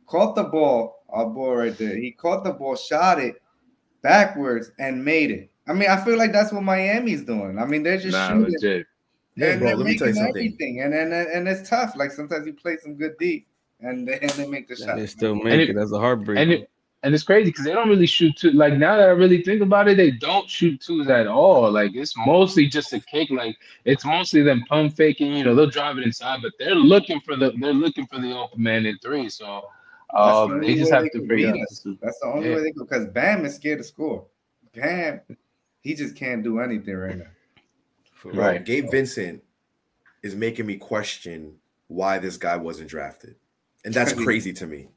[0.06, 1.96] caught the ball, our boy right there.
[1.96, 3.42] He caught the ball, shot it
[4.02, 5.50] backwards, and made it.
[5.68, 7.58] I mean, I feel like that's what Miami's doing.
[7.58, 8.54] I mean, they're just nah, shooting.
[8.54, 8.86] Legit.
[9.36, 10.30] Yeah, bro, let me tell you something.
[10.30, 10.80] Everything.
[10.80, 11.94] And, and and it's tough.
[11.94, 13.46] Like sometimes you play some good deep,
[13.80, 14.96] and they, and they make the shot.
[14.96, 16.38] They still make it, it as a heartbreak.
[16.38, 16.69] And it,
[17.02, 18.50] and it's crazy because they don't really shoot two.
[18.50, 21.70] Like now that I really think about it, they don't shoot twos at all.
[21.70, 23.30] Like it's mostly just a kick.
[23.30, 25.32] Like it's mostly them pump faking.
[25.32, 28.36] You know, they'll drive it inside, but they're looking for the they're looking for the
[28.36, 29.30] open man in three.
[29.30, 29.68] So
[30.14, 31.86] um, the they just have they to beat us.
[32.02, 32.56] That's the only yeah.
[32.56, 34.26] way they go because Bam is scared to score.
[34.74, 35.20] Bam,
[35.80, 37.24] he just can't do anything right now.
[38.22, 39.42] Right, Gabe Vincent
[40.22, 41.54] is making me question
[41.88, 43.36] why this guy wasn't drafted,
[43.86, 44.88] and that's crazy to me.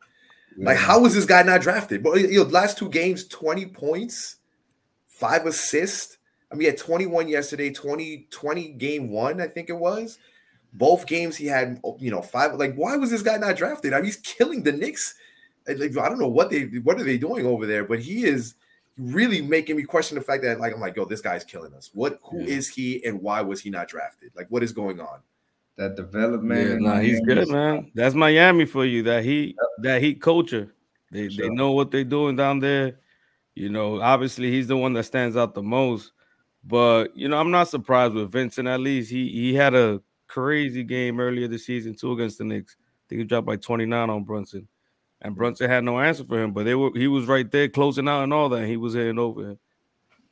[0.58, 0.68] Yeah.
[0.68, 2.04] Like, how was this guy not drafted?
[2.04, 4.38] But you know, last two games, twenty points,
[5.08, 6.18] five assists.
[6.52, 10.20] I mean, he had 21 yesterday, 20, 20 game one, I think it was.
[10.72, 12.54] Both games he had, you know, five.
[12.56, 13.92] Like, why was this guy not drafted?
[13.92, 15.16] I mean, he's killing the Knicks.
[15.68, 18.56] Like, I don't know what they what are they doing over there, but he is
[18.98, 21.90] really making me question the fact that like I'm like, yo, this guy's killing us.
[21.94, 22.56] What who yeah.
[22.56, 24.32] is he and why was he not drafted?
[24.36, 25.20] Like, what is going on?
[25.78, 26.70] That development.
[26.70, 27.92] Yeah, nah, he's good, man.
[27.96, 29.02] That's Miami for you.
[29.04, 30.74] That he that heat culture.
[31.12, 31.48] They sure.
[31.48, 33.00] they know what they're doing down there.
[33.56, 36.12] You know, obviously he's the one that stands out the most.
[36.64, 38.68] But you know, I'm not surprised with Vincent.
[38.68, 42.78] At least he he had a crazy game earlier this season too against the Knicks.
[42.80, 44.68] I think he dropped like 29 on Brunson,
[45.22, 46.54] and Brunson had no answer for him.
[46.54, 48.62] But they were he was right there closing out and all that.
[48.62, 49.60] And he was heading over him.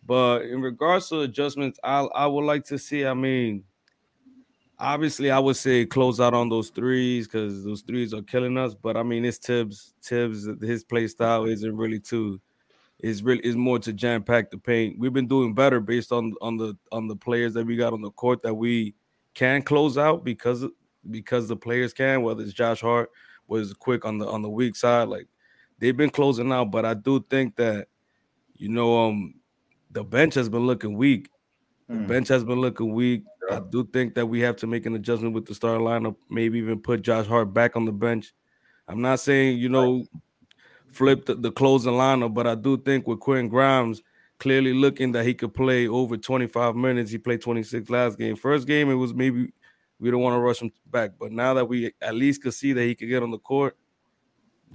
[0.06, 3.06] But in regards to adjustments, I I would like to see.
[3.06, 3.64] I mean,
[4.82, 8.74] obviously, I would say close out on those threes because those threes are killing us.
[8.74, 9.94] But I mean, it's Thibs.
[10.04, 12.42] Thibs, his play style isn't really too.
[13.00, 15.00] Is really is more to jam pack the paint.
[15.00, 18.02] We've been doing better based on on the on the players that we got on
[18.02, 18.94] the court that we
[19.34, 20.66] can close out because
[21.10, 23.10] because the players can, whether it's Josh Hart
[23.48, 25.28] was quick on the on the weak side, like
[25.80, 26.70] they've been closing out.
[26.70, 27.88] But I do think that
[28.56, 29.34] you know um
[29.90, 31.28] the bench has been looking weak.
[31.90, 32.08] The mm.
[32.08, 33.24] bench has been looking weak.
[33.52, 36.58] I do think that we have to make an adjustment with the starting lineup, maybe
[36.60, 38.34] even put Josh Hart back on the bench.
[38.88, 40.06] I'm not saying, you know,
[40.88, 44.02] flip the, the closing lineup, but I do think with Quinn Grimes,
[44.40, 47.12] clearly looking that he could play over 25 minutes.
[47.12, 48.36] He played 26 last game.
[48.36, 49.52] First game, it was maybe
[50.00, 52.74] we don't want to rush him back, but now that we at least could see
[52.74, 53.78] that he could get on the court,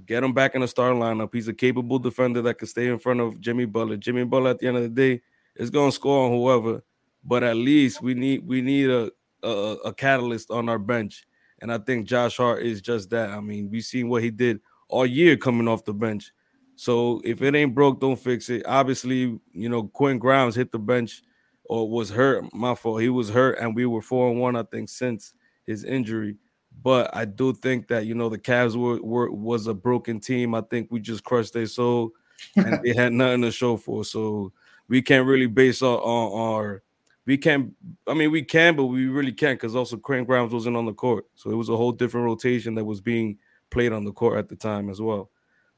[0.05, 1.33] Get him back in the starting lineup.
[1.33, 3.97] He's a capable defender that can stay in front of Jimmy Butler.
[3.97, 5.21] Jimmy Butler at the end of the day
[5.55, 6.83] is going to score on whoever,
[7.27, 9.11] but at least we need we need a,
[9.43, 9.49] a,
[9.85, 11.25] a catalyst on our bench.
[11.61, 13.29] And I think Josh Hart is just that.
[13.29, 16.31] I mean, we've seen what he did all year coming off the bench.
[16.75, 18.63] So if it ain't broke, don't fix it.
[18.65, 21.23] Obviously, you know, Quinn Grimes hit the bench
[21.65, 22.45] or was hurt.
[22.53, 23.01] My fault.
[23.01, 25.33] He was hurt, and we were four and one, I think, since
[25.65, 26.37] his injury.
[26.83, 30.53] But I do think that you know the Cavs were, were was a broken team.
[30.53, 32.11] I think we just crushed their soul,
[32.55, 34.05] and they had nothing to show for.
[34.05, 34.53] So
[34.87, 36.83] we can't really base our, on our
[37.27, 37.73] we can't.
[38.07, 40.93] I mean, we can, but we really can't because also Quinn Grimes wasn't on the
[40.93, 43.37] court, so it was a whole different rotation that was being
[43.69, 45.29] played on the court at the time as well.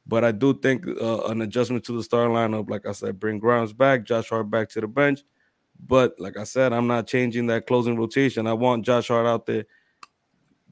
[0.06, 3.40] But I do think uh, an adjustment to the starting lineup, like I said, bring
[3.40, 5.22] Grimes back, Josh Hart back to the bench.
[5.88, 8.46] But like I said, I'm not changing that closing rotation.
[8.46, 9.66] I want Josh Hart out there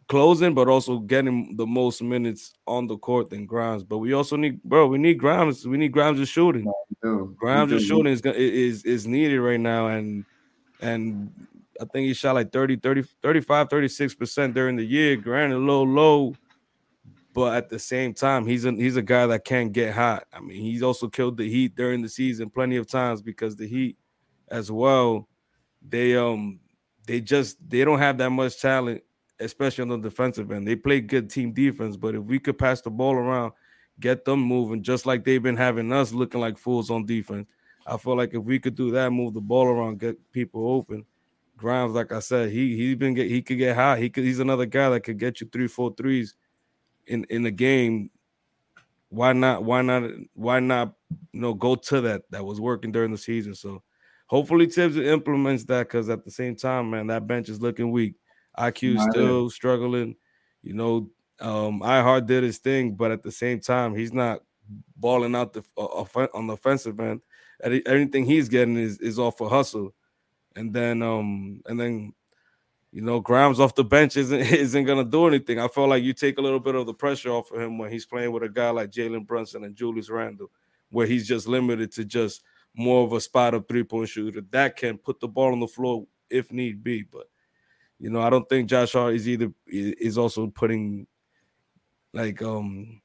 [0.07, 3.83] closing, but also getting the most minutes on the court than Grimes.
[3.83, 5.67] But we also need, bro, we need Grimes.
[5.67, 6.71] We need Grimes' shooting.
[7.35, 10.25] Grimes' is shooting is, is is needed right now, and
[10.81, 11.31] and
[11.79, 15.15] I think he shot like 30, 30, 35, 36 percent during the year.
[15.15, 16.35] Granted, a little low,
[17.33, 20.25] but at the same time, he's a he's a guy that can't get hot.
[20.33, 23.67] I mean, he's also killed the Heat during the season plenty of times because the
[23.67, 23.97] Heat,
[24.49, 25.27] as well,
[25.87, 26.59] they um
[27.05, 29.03] they just they don't have that much talent
[29.39, 30.67] especially on the defensive end.
[30.67, 33.53] They play good team defense, but if we could pass the ball around,
[33.99, 37.47] get them moving, just like they've been having us looking like fools on defense.
[37.87, 41.05] I feel like if we could do that, move the ball around, get people open.
[41.55, 43.97] Grimes, like I said, he he's been get he could get high.
[43.97, 46.35] He could he's another guy that could get you three, four threes
[47.07, 48.11] in in the game.
[49.09, 49.63] Why not?
[49.63, 50.11] Why not?
[50.33, 50.93] Why not?
[51.31, 52.23] You know, go to that.
[52.29, 53.55] That was working during the season.
[53.55, 53.81] So
[54.27, 58.15] hopefully Thibs implements that because at the same time, man, that bench is looking weak.
[58.57, 60.15] IQ still struggling.
[60.61, 64.41] You know, um, iHeart did his thing, but at the same time, he's not
[64.95, 67.21] balling out the uh, on the offensive end.
[67.63, 69.93] Anything he's getting is, is off a of hustle,
[70.55, 72.13] and then um and then
[72.91, 75.59] you know Grimes off the bench isn't isn't gonna do anything.
[75.59, 77.91] I feel like you take a little bit of the pressure off of him when
[77.91, 80.51] he's playing with a guy like Jalen Brunson and Julius Randle,
[80.89, 82.43] where he's just limited to just
[82.75, 85.67] more of a spot of three point shooter that can put the ball on the
[85.67, 87.27] floor if need be, but
[87.99, 91.07] you know, I don't think Josh Hart is either is also putting
[92.13, 93.01] like um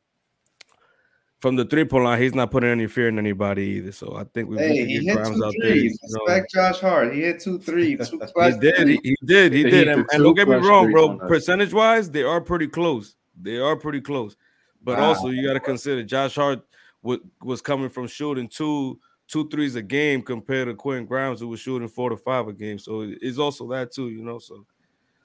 [1.43, 3.91] from the three point line, he's not putting any fear in anybody either.
[3.91, 5.99] So I think we hey, he hit two out threes.
[6.01, 6.63] There, Respect know.
[6.63, 7.13] Josh Hart.
[7.13, 8.09] He hit two threes.
[8.09, 8.89] Two he did.
[8.89, 9.53] He, he, did.
[9.53, 9.89] He, he did.
[9.89, 11.19] And, and don't get me wrong, bro.
[11.19, 13.17] Percentage wise, they are pretty close.
[13.41, 14.37] They are pretty close.
[14.85, 15.07] But wow.
[15.07, 16.61] also, you got to consider Josh Hart
[17.03, 21.49] w- was coming from shooting two two threes a game compared to Quinn Grimes, who
[21.49, 22.79] was shooting four to five a game.
[22.79, 24.39] So it's also that too, you know.
[24.39, 24.65] So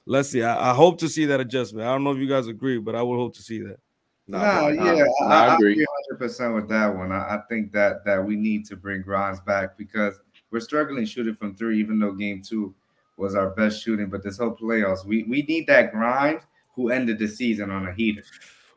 [0.07, 0.41] let's see.
[0.41, 1.87] I, I, hope to see that adjustment.
[1.87, 3.77] I don't know if you guys agree, but I would hope to see that.
[4.27, 5.75] No, no yeah, um, I, I, agree
[6.09, 7.11] 100 percent with that one.
[7.11, 10.19] I, I, think that that we need to bring Grimes back because
[10.51, 12.75] we're struggling shooting from three, even though game two
[13.15, 14.09] was our best shooting.
[14.09, 16.43] But this whole playoffs, we we need that Grimes
[16.75, 18.23] who ended the season on a heater.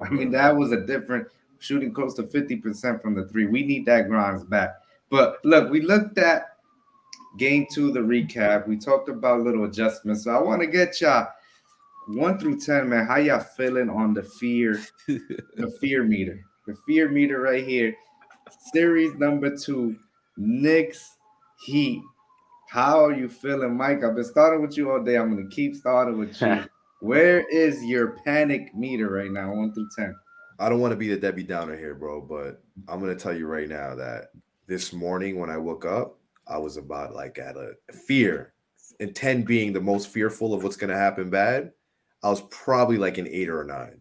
[0.00, 3.46] I mean, that was a different shooting close to 50% from the three.
[3.46, 4.76] We need that Grimes back.
[5.10, 6.56] But look, we looked at
[7.36, 8.66] game two, the recap.
[8.66, 10.24] We talked about little adjustments.
[10.24, 11.28] So I want to get y'all
[12.16, 13.06] one through ten, man.
[13.06, 17.94] How y'all feeling on the fear, the fear meter, the fear meter right here.
[18.72, 19.96] Series number two,
[20.36, 21.16] Knicks
[21.64, 22.02] Heat.
[22.68, 24.04] How are you feeling, Mike?
[24.04, 25.16] I've been starting with you all day.
[25.16, 26.64] I'm gonna keep starting with you.
[27.00, 30.14] Where is your panic meter right now, one through ten?
[30.58, 33.46] I don't want to be the Debbie Downer here, bro, but I'm gonna tell you
[33.46, 34.32] right now that
[34.66, 38.52] this morning when I woke up, I was about like at a fear,
[39.00, 41.72] and 10 being the most fearful of what's going to happen bad.
[42.22, 44.00] I was probably like an eight or a nine.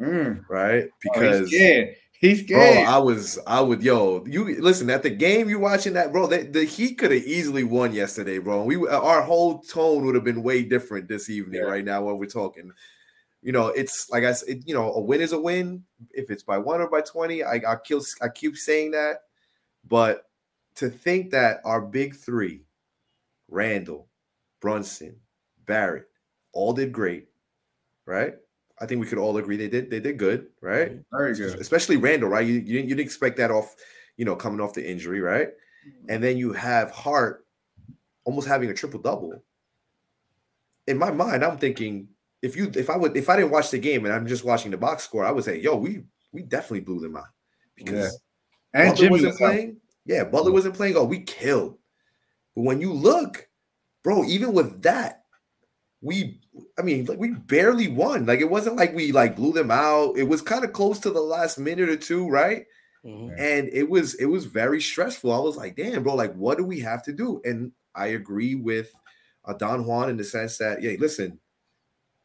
[0.00, 0.44] Mm.
[0.48, 0.88] Right?
[1.00, 1.96] Because oh, he's scared.
[2.12, 2.84] He's scared.
[2.84, 6.26] Bro, I was, I would, yo, you listen at the game you watching that, bro.
[6.26, 8.64] They, the Heat could have easily won yesterday, bro.
[8.64, 11.68] We, our whole tone would have been way different this evening, yeah.
[11.68, 12.72] right now, while we're talking.
[13.42, 15.84] You know, it's like I said, you know, a win is a win.
[16.12, 19.18] If it's by one or by 20, I, I, kill, I keep saying that.
[19.86, 20.24] But
[20.76, 22.62] to think that our big three,
[23.48, 24.08] Randle,
[24.60, 25.16] Brunson,
[25.66, 26.08] Barrett,
[26.54, 27.28] all did great,
[28.06, 28.34] right?
[28.80, 30.90] I think we could all agree they did they did good, right?
[30.90, 31.16] Mm-hmm.
[31.16, 31.60] Very good.
[31.60, 32.46] Especially Randle, right?
[32.46, 33.74] You, you, didn't, you didn't expect that off,
[34.16, 35.48] you know, coming off the injury, right?
[35.48, 36.06] Mm-hmm.
[36.10, 37.46] And then you have Hart
[38.24, 39.42] almost having a triple double.
[40.86, 42.08] In my mind, I'm thinking
[42.42, 44.70] if you if I would if I didn't watch the game and I'm just watching
[44.70, 47.28] the box score, I would say, yo, we we definitely blew them out
[47.76, 48.20] because
[48.74, 48.88] yeah.
[48.88, 49.76] and Jimmy wasn't playing.
[50.04, 50.96] Yeah, Butler wasn't playing.
[50.96, 51.78] Oh, we killed.
[52.54, 53.48] But when you look,
[54.02, 55.23] bro, even with that,
[56.04, 56.38] we
[56.78, 58.26] I mean, like we barely won.
[58.26, 60.16] Like it wasn't like we like blew them out.
[60.16, 62.66] It was kind of close to the last minute or two, right?
[63.04, 63.34] Mm-hmm.
[63.38, 65.32] And it was it was very stressful.
[65.32, 67.40] I was like, damn, bro, like what do we have to do?
[67.44, 68.92] And I agree with
[69.44, 71.38] uh, Don Juan in the sense that, yeah, listen,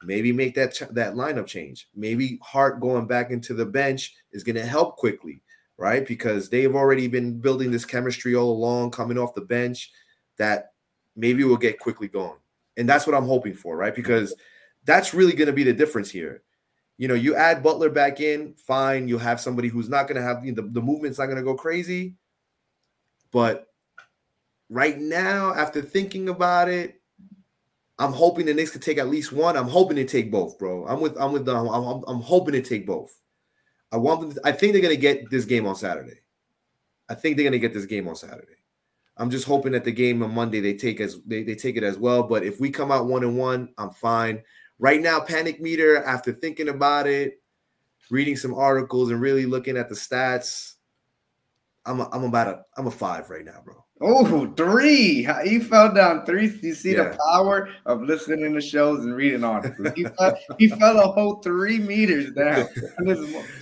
[0.04, 1.88] maybe make that ch- that lineup change.
[1.96, 5.42] Maybe Hart going back into the bench is going to help Quickley,
[5.78, 6.06] right?
[6.06, 9.92] Because they've already been building this chemistry all along, coming off the bench.
[10.38, 10.72] That
[11.16, 12.40] maybe will get Quickley going.
[12.80, 13.94] And that's what I'm hoping for, right?
[13.94, 14.02] Mm-hmm.
[14.02, 14.34] Because
[14.86, 16.42] that's really going to be the difference here.
[16.98, 19.08] You know, you add Butler back in, fine.
[19.08, 21.38] You have somebody who's not going to have you know, the, the movement's not going
[21.38, 22.16] to go crazy.
[23.32, 23.68] But
[24.70, 27.00] right now, after thinking about it,
[28.00, 29.58] I'm hoping the Knicks could take at least one.
[29.58, 30.88] I'm hoping to take both, bro.
[30.88, 31.58] I'm with I'm with them.
[31.58, 33.14] I'm, I'm, I'm hoping to take both.
[33.92, 34.32] I want them.
[34.32, 36.22] To, I think they're gonna get this game on Saturday.
[37.10, 38.59] I think they're gonna get this game on Saturday.
[39.20, 41.84] I'm just hoping that the game on Monday they take as they, they take it
[41.84, 42.24] as well.
[42.24, 44.42] But if we come out one and one, I'm fine.
[44.80, 47.42] Right now, panic meter, after thinking about it,
[48.10, 50.76] reading some articles and really looking at the stats,
[51.90, 53.84] I'm a, I'm about a I'm a five right now, bro.
[54.02, 55.28] Oh, three.
[55.44, 56.58] He fell down three.
[56.62, 57.10] You see yeah.
[57.10, 59.90] the power of listening to shows and reading articles.
[59.96, 62.68] He fell, he fell a whole three meters down.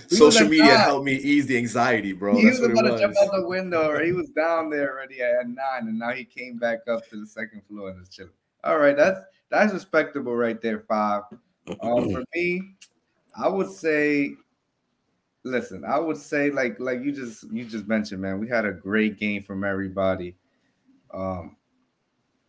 [0.08, 0.78] Social media nine.
[0.78, 2.36] helped me ease the anxiety, bro.
[2.36, 5.22] He That's was about to jump out the window, or he was down there already
[5.22, 8.30] at nine, and now he came back up to the second floor and is chilling.
[8.62, 10.80] All right, that's that's respectable right there.
[10.80, 11.22] Five.
[11.80, 12.74] Um, for me,
[13.34, 14.36] I would say
[15.48, 18.72] listen, I would say like like you just you just mentioned, man, we had a
[18.72, 20.36] great game from everybody.
[21.12, 21.56] Um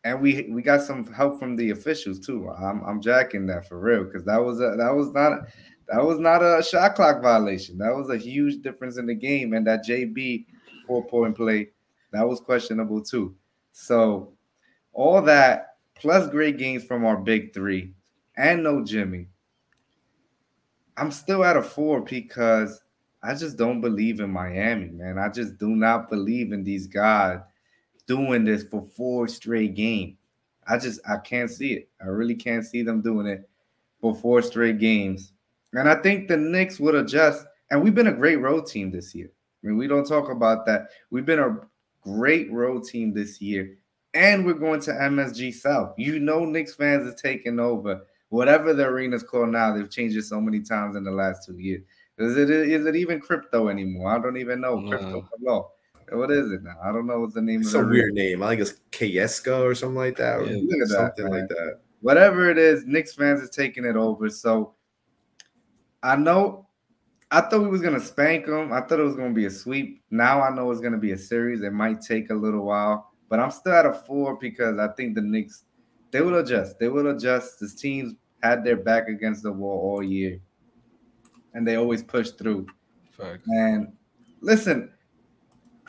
[0.04, 2.50] and we we got some help from the officials too.
[2.50, 5.48] I'm I'm jacking that for real because that was a that was not
[5.88, 7.78] that was not a shot clock violation.
[7.78, 10.46] That was a huge difference in the game, and that JB
[10.88, 11.70] four point play
[12.12, 13.36] that was questionable too.
[13.72, 14.34] So
[14.94, 17.94] all that plus great games from our big three
[18.38, 19.28] and no Jimmy.
[20.98, 22.82] I'm still at a four because
[23.22, 25.18] I just don't believe in Miami, man.
[25.18, 27.40] I just do not believe in these guys
[28.08, 30.16] doing this for four straight games.
[30.68, 31.90] I just I can't see it.
[32.02, 33.50] I really can't see them doing it
[34.00, 35.34] for four straight games.
[35.74, 37.46] And I think the Knicks would adjust.
[37.72, 39.30] And we've been a great road team this year.
[39.64, 40.88] I mean, we don't talk about that.
[41.12, 41.60] We've been a
[42.02, 43.78] great road team this year.
[44.14, 45.94] And we're going to MSG South.
[45.98, 48.02] You know, Knicks fans are taking over.
[48.30, 51.58] Whatever the arena's called now, they've changed it so many times in the last two
[51.58, 51.84] years.
[52.20, 54.12] Is it is it even crypto anymore?
[54.12, 54.88] I don't even know.
[54.90, 55.72] Crypto no.
[56.12, 56.76] What is it now?
[56.84, 57.62] I don't know what's the name.
[57.62, 58.44] It's a weird name.
[58.44, 60.40] I think it's Kieska or something like that.
[60.40, 61.80] Or yeah, something that, like that.
[62.02, 64.30] Whatever it is, Knicks fans is taking it over.
[64.30, 64.74] So
[66.04, 66.68] I know.
[67.32, 68.74] I thought we was gonna spank them.
[68.74, 70.04] I thought it was gonna be a sweep.
[70.10, 71.62] Now I know it's gonna be a series.
[71.62, 75.16] It might take a little while, but I'm still at a four because I think
[75.16, 75.64] the Knicks
[76.12, 76.80] they will adjust.
[76.80, 77.60] They will adjust.
[77.62, 80.40] This team's had their back against the wall all year
[81.54, 82.68] and they always push through.
[83.18, 83.44] Fact.
[83.48, 83.94] And
[84.42, 84.92] listen,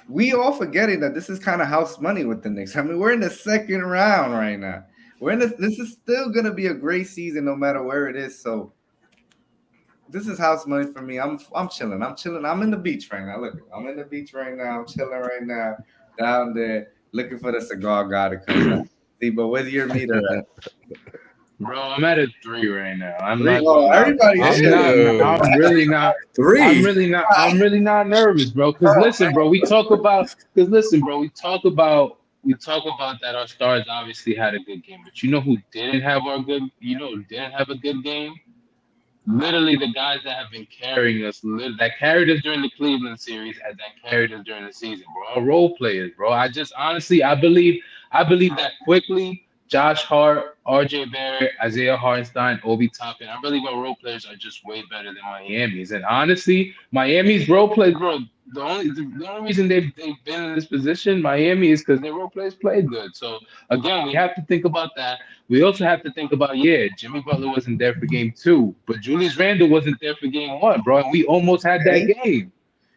[0.08, 2.76] we all forgetting that this is kind of house money with the Knicks.
[2.76, 4.84] I mean, we're in the second round right now.
[5.20, 5.52] We're in this.
[5.58, 8.40] This is still gonna be a great season, no matter where it is.
[8.40, 8.72] So
[10.08, 11.20] this is house money for me.
[11.20, 12.02] I'm I'm chilling.
[12.02, 12.44] I'm chilling.
[12.44, 13.40] I'm in the beach right now.
[13.40, 14.80] Look, I'm in the beach right now.
[14.80, 15.76] I'm chilling right now
[16.18, 18.88] down there, looking for the cigar guy to come.
[19.20, 20.20] See, but where's your meter?
[21.60, 23.16] Bro, I'm at a three right now.
[23.20, 23.52] I'm three?
[23.52, 23.62] not.
[23.66, 26.14] Oh, everybody I'm, not, I'm really not.
[26.34, 26.62] Three.
[26.62, 27.26] I'm really not.
[27.36, 28.72] I'm really not nervous, bro.
[28.72, 30.34] Because listen, bro, we talk about.
[30.54, 32.16] Because listen, bro, we talk about.
[32.42, 35.58] We talk about that our stars obviously had a good game, but you know who
[35.70, 36.62] didn't have our good.
[36.78, 38.34] You know, didn't have a good game.
[39.26, 43.60] Literally, the guys that have been carrying us, that carried us during the Cleveland series,
[43.68, 45.34] and that carried us during the season, bro.
[45.36, 46.32] Our role players, bro.
[46.32, 52.60] I just honestly, I believe, I believe that Quickley Josh Hart, RJ Barrett, Isaiah Hartenstein,
[52.64, 53.28] Obi Toppin.
[53.28, 55.92] I believe our role players are just way better than Miami's.
[55.92, 58.18] And honestly, Miami's role players, bro,
[58.52, 62.00] the only the, the only reason they've, they've been in this position, Miami, is because
[62.00, 63.14] their role players played good.
[63.14, 63.38] So
[63.70, 65.20] again, we have to think about that.
[65.48, 69.00] We also have to think about, yeah, Jimmy Butler wasn't there for game two, but
[69.00, 70.98] Julius Randle wasn't there for game one, bro.
[70.98, 72.52] And we almost had that game.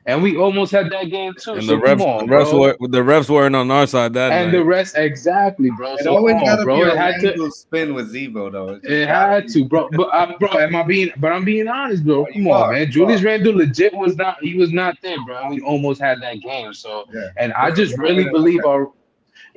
[0.05, 1.53] And we almost had that game too.
[1.53, 4.33] And so the refs, on, the refs were the refs weren't on our side that
[4.33, 4.57] and night.
[4.57, 5.93] the rest exactly, bro.
[5.93, 6.81] It so always had to bro.
[6.81, 8.69] It had to spin with Z-Bo though.
[8.69, 9.89] It, it had to, bro.
[9.91, 11.11] But uh, bro, am I being?
[11.17, 12.25] But I'm being honest, bro.
[12.33, 12.91] Come on, man.
[12.91, 14.43] Julius Randle legit was not.
[14.43, 15.37] He was not there, bro.
[15.37, 16.73] And we almost had that game.
[16.73, 17.29] So, yeah.
[17.37, 18.91] and I just really believe our.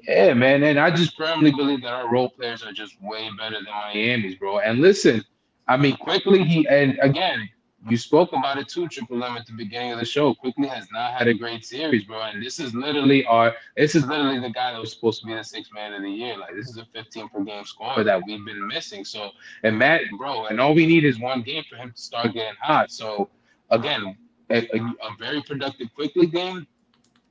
[0.07, 3.57] Yeah, man, and I just firmly believe that our role players are just way better
[3.57, 4.61] than Miami's, bro.
[4.61, 5.25] And listen,
[5.66, 7.49] I mean, Quickley he and again
[7.89, 10.34] you spoke about it too, Triple M at the beginning of the show.
[10.34, 12.20] Quickley has not had a great series, bro.
[12.22, 15.34] And this is literally our this is literally the guy that was supposed to be
[15.34, 16.37] the sixth man of the year.
[16.37, 19.05] Like this is a 15 per game score that we've been missing.
[19.05, 19.30] So
[19.62, 22.57] and Matt, bro, and all we need is one game for him to start getting
[22.61, 22.91] hot.
[22.91, 23.28] So
[23.70, 24.16] again,
[24.51, 26.66] a, a, a very productive Quickley game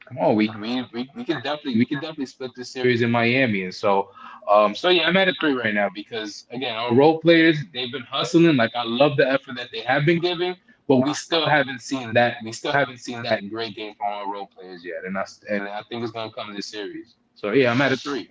[0.08, 3.12] come on, we, we we we can definitely we can definitely split this series in
[3.12, 3.64] Miami.
[3.64, 4.10] And so
[4.50, 7.92] um so yeah, I'm at a three right now because again our role players they've
[7.92, 8.56] been hustling.
[8.56, 10.56] Like I love the effort that they have been giving,
[10.88, 14.32] but we still haven't seen that we still haven't seen that great game from our
[14.32, 15.06] role players yet.
[15.06, 17.16] And that's and I think it's gonna come this series.
[17.36, 18.30] So yeah, I'm at a three.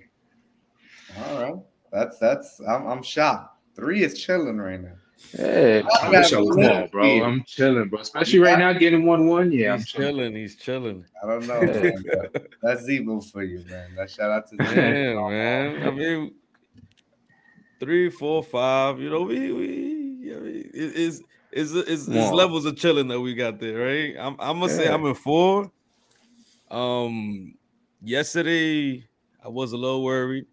[1.17, 1.55] All right.
[1.93, 3.51] That's that's I'm I'm shocked.
[3.77, 4.95] Three is chilling right now.
[5.33, 7.25] Hey, I wish I was more, bro.
[7.25, 8.01] I'm chilling, bro.
[8.01, 9.51] Especially right now, getting one one.
[9.51, 10.35] Yeah, he's I'm chilling.
[10.35, 11.05] He's chilling.
[11.23, 11.61] I don't know.
[11.61, 12.31] Man,
[12.63, 13.95] that's evil for you, man.
[13.97, 15.83] That shout out to Damn, man.
[15.83, 16.35] I mean,
[17.81, 19.01] three, four, five.
[19.01, 20.35] You know, we we.
[20.35, 21.21] I mean, it's
[21.51, 24.17] it's it's, it's levels of chilling that we got there, right?
[24.19, 24.79] I'm I'm gonna yeah.
[24.79, 25.71] say I'm in four.
[26.71, 27.55] Um,
[28.03, 29.07] yesterday
[29.45, 30.47] I was a little worried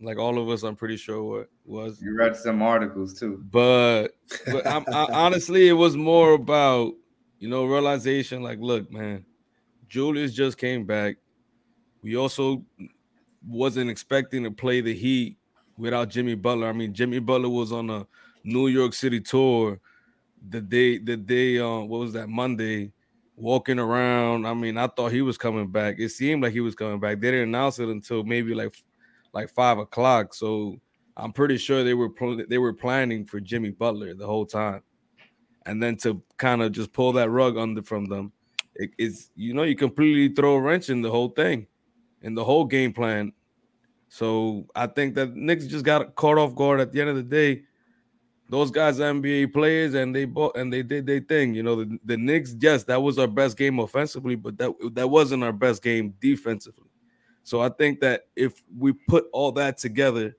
[0.00, 2.00] like all of us, I'm pretty sure what was.
[2.00, 4.08] You read some articles too, but
[4.50, 4.82] but I,
[5.12, 6.94] honestly, it was more about
[7.38, 8.42] you know realization.
[8.42, 9.24] Like, look, man,
[9.88, 11.16] Julius just came back.
[12.02, 12.64] We also
[13.46, 15.36] wasn't expecting to play the Heat
[15.76, 16.68] without Jimmy Butler.
[16.68, 18.06] I mean, Jimmy Butler was on a
[18.42, 19.80] New York City tour
[20.48, 22.92] the day the day uh what was that Monday
[23.36, 24.46] walking around.
[24.46, 25.96] I mean, I thought he was coming back.
[25.98, 27.20] It seemed like he was coming back.
[27.20, 28.74] They didn't announce it until maybe like
[29.32, 30.34] like five o'clock.
[30.34, 30.80] So
[31.16, 34.82] I'm pretty sure they were pl- they were planning for Jimmy Butler the whole time,
[35.66, 38.32] and then to kind of just pull that rug under from them,
[38.74, 41.66] it, it's you know you completely throw a wrench in the whole thing,
[42.22, 43.32] in the whole game plan.
[44.08, 47.22] So I think that Knicks just got caught off guard at the end of the
[47.22, 47.62] day.
[48.48, 51.54] Those guys are NBA players and they bought and they did their thing.
[51.54, 55.08] You know, the, the Knicks, yes, that was our best game offensively, but that that
[55.08, 56.89] wasn't our best game defensively.
[57.42, 60.36] So I think that if we put all that together,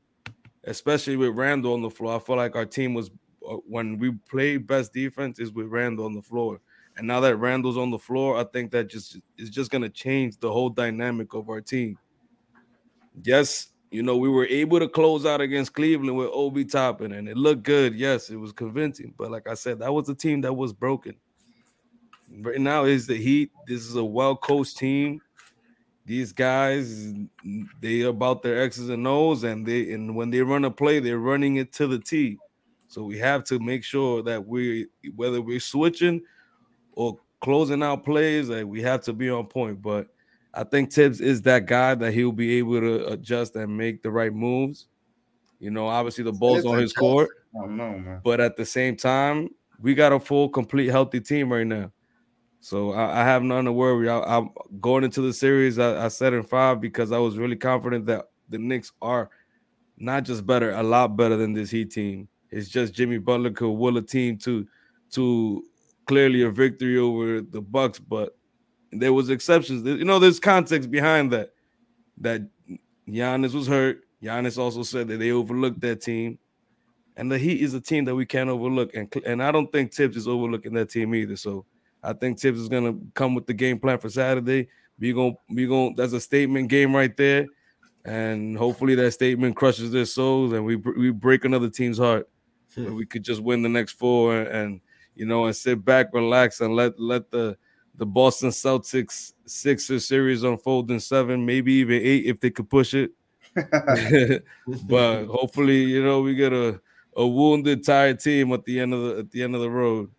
[0.64, 3.10] especially with Randle on the floor, I feel like our team was
[3.48, 6.62] uh, when we played best defense is with Randle on the floor.
[6.98, 9.90] And now that Randle's on the floor, I think that just is just going to
[9.90, 11.98] change the whole dynamic of our team.
[13.24, 17.28] Yes, you know, we were able to close out against Cleveland with Obi Toppin, and
[17.28, 17.96] it looked good.
[17.96, 19.14] Yes, it was convincing.
[19.18, 21.16] But like I said, that was a team that was broken.
[22.40, 23.52] Right now is the Heat.
[23.68, 25.22] This is a well coached team
[26.06, 27.14] these guys
[27.80, 31.20] they about their X's and O's, and they and when they run a play, they're
[31.20, 32.38] running it to the T.
[32.88, 36.22] So we have to make sure that we whether we're switching
[36.94, 39.82] or closing out plays, like we have to be on point.
[39.82, 40.08] But
[40.54, 44.12] I think Thibs is that guy that he'll be able to adjust and make the
[44.12, 44.88] right moves.
[45.60, 47.30] You know, obviously the ball's on his court.
[47.54, 48.22] man.
[48.24, 49.50] But at the same time,
[49.80, 51.92] we got a full, complete, healthy team right now.
[52.60, 54.10] So I, I have none to worry.
[54.10, 54.50] I, am
[54.82, 55.80] going into the series.
[55.80, 59.30] I, I said in five because I was really confident that the Knicks are
[59.98, 62.28] not just better, a lot better than this Heat team.
[62.50, 64.68] It's just Jimmy Butler could will a team to
[65.12, 65.64] to
[66.06, 68.38] clearly a victory over the Bucks, but
[68.92, 69.86] there was exceptions.
[69.86, 71.52] You know, there's context behind that.
[72.18, 72.42] That
[73.08, 74.02] Giannis was hurt.
[74.22, 76.38] Giannis also said that they overlooked that team,
[77.18, 78.94] and the Heat is a team that we can't overlook.
[78.94, 81.36] And and I don't think Thibs is overlooking that team either.
[81.36, 81.66] So
[82.04, 84.70] I think Thibs is gonna come with the game plan for Saturday.
[85.00, 87.46] We gonna we gonna that's a statement game right there,
[88.06, 92.28] and hopefully that statement crushes their souls and we we break another team's heart.
[92.76, 92.96] Hmm.
[92.96, 94.82] we could just win the next four and, and
[95.14, 97.58] you know and sit back, relax, and let let the
[97.96, 102.94] the Boston Celtics Sixers series unfold in seven, maybe even eight if they could push
[102.94, 103.12] it.
[104.88, 106.80] but hopefully, you know, we get a,
[107.18, 110.10] a wounded, tired team at the end of the at the end of the road.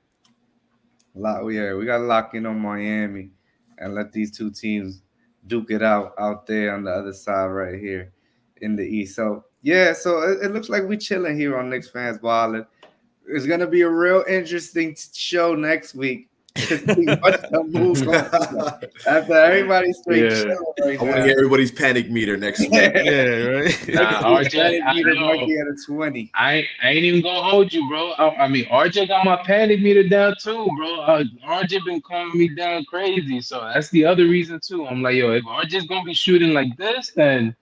[1.15, 3.31] Lock, oh, yeah, we got to lock in on Miami
[3.79, 5.03] and let these two teams
[5.47, 8.13] duke it out out there on the other side right here
[8.61, 9.17] in the East.
[9.17, 12.67] So yeah, so it, it looks like we're chilling here on Knicks fans balling.
[13.29, 16.84] It's gonna be a real interesting show next week after
[19.34, 20.42] everybody's straight yeah.
[20.42, 22.72] right I want to hear everybody's panic meter next week.
[22.72, 23.88] yeah, right.
[23.88, 26.30] Nah, RJ, I, at a 20.
[26.34, 28.11] I, I ain't even gonna hold you, bro.
[28.12, 31.00] I, I, mean, RJ got my panic meter down too, bro.
[31.00, 34.86] Uh, RJ been calming me down crazy, so that's the other reason too.
[34.86, 37.57] I'm like, yo, if RJ's gonna be shooting like this, then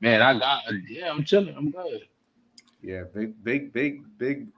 [0.00, 1.54] man, I got yeah, I'm chilling.
[1.56, 2.08] I'm good.
[2.82, 4.48] Yeah, big, big, big, big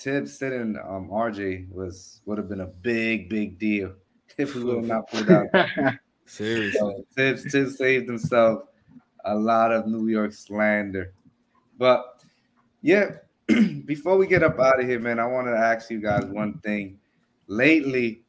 [0.00, 3.92] Thibs sitting um, RJ was would have been a big, big deal
[4.38, 5.46] if we would have not pulled out.
[6.26, 8.62] Seriously, so, Thibs, Thibs saved himself
[9.24, 11.12] a lot of New York slander.
[11.76, 12.22] But
[12.82, 13.16] yeah,
[13.84, 16.58] before we get up out of here, man, I want to ask you guys one
[16.60, 16.98] thing.
[17.46, 18.22] Lately,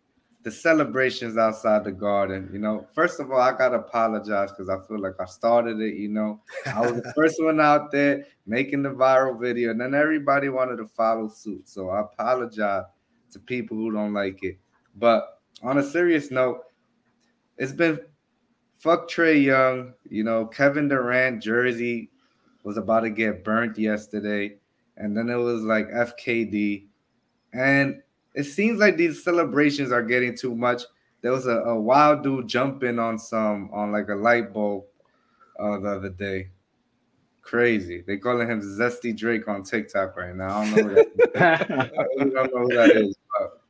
[0.44, 4.80] the celebrations outside the garden, you know, first of all, I gotta apologize because I
[4.88, 6.42] feel like I started it, you know.
[6.66, 10.78] I was the first one out there making the viral video, and then everybody wanted
[10.78, 11.70] to follow suit.
[11.70, 12.86] So I apologize
[13.32, 14.58] to people who don't like it.
[14.96, 16.64] But on a serious note,
[17.58, 18.00] it's been
[18.78, 22.10] fuck Trae Young, you know, Kevin Durant jersey
[22.64, 24.58] was about to get burnt yesterday,
[24.98, 26.88] and then it was like FKD.
[27.54, 28.02] And
[28.34, 30.84] it seems like these celebrations are getting too much.
[31.22, 34.86] There was a, a wild dude jumping on some on like a light bulb
[35.60, 36.50] uh, the other day.
[37.42, 38.04] Crazy.
[38.06, 40.60] They calling him Zesty Drake on TikTok right now.
[40.60, 41.04] I don't know.
[41.34, 43.16] That, I don't know who that is.
[43.38, 43.62] But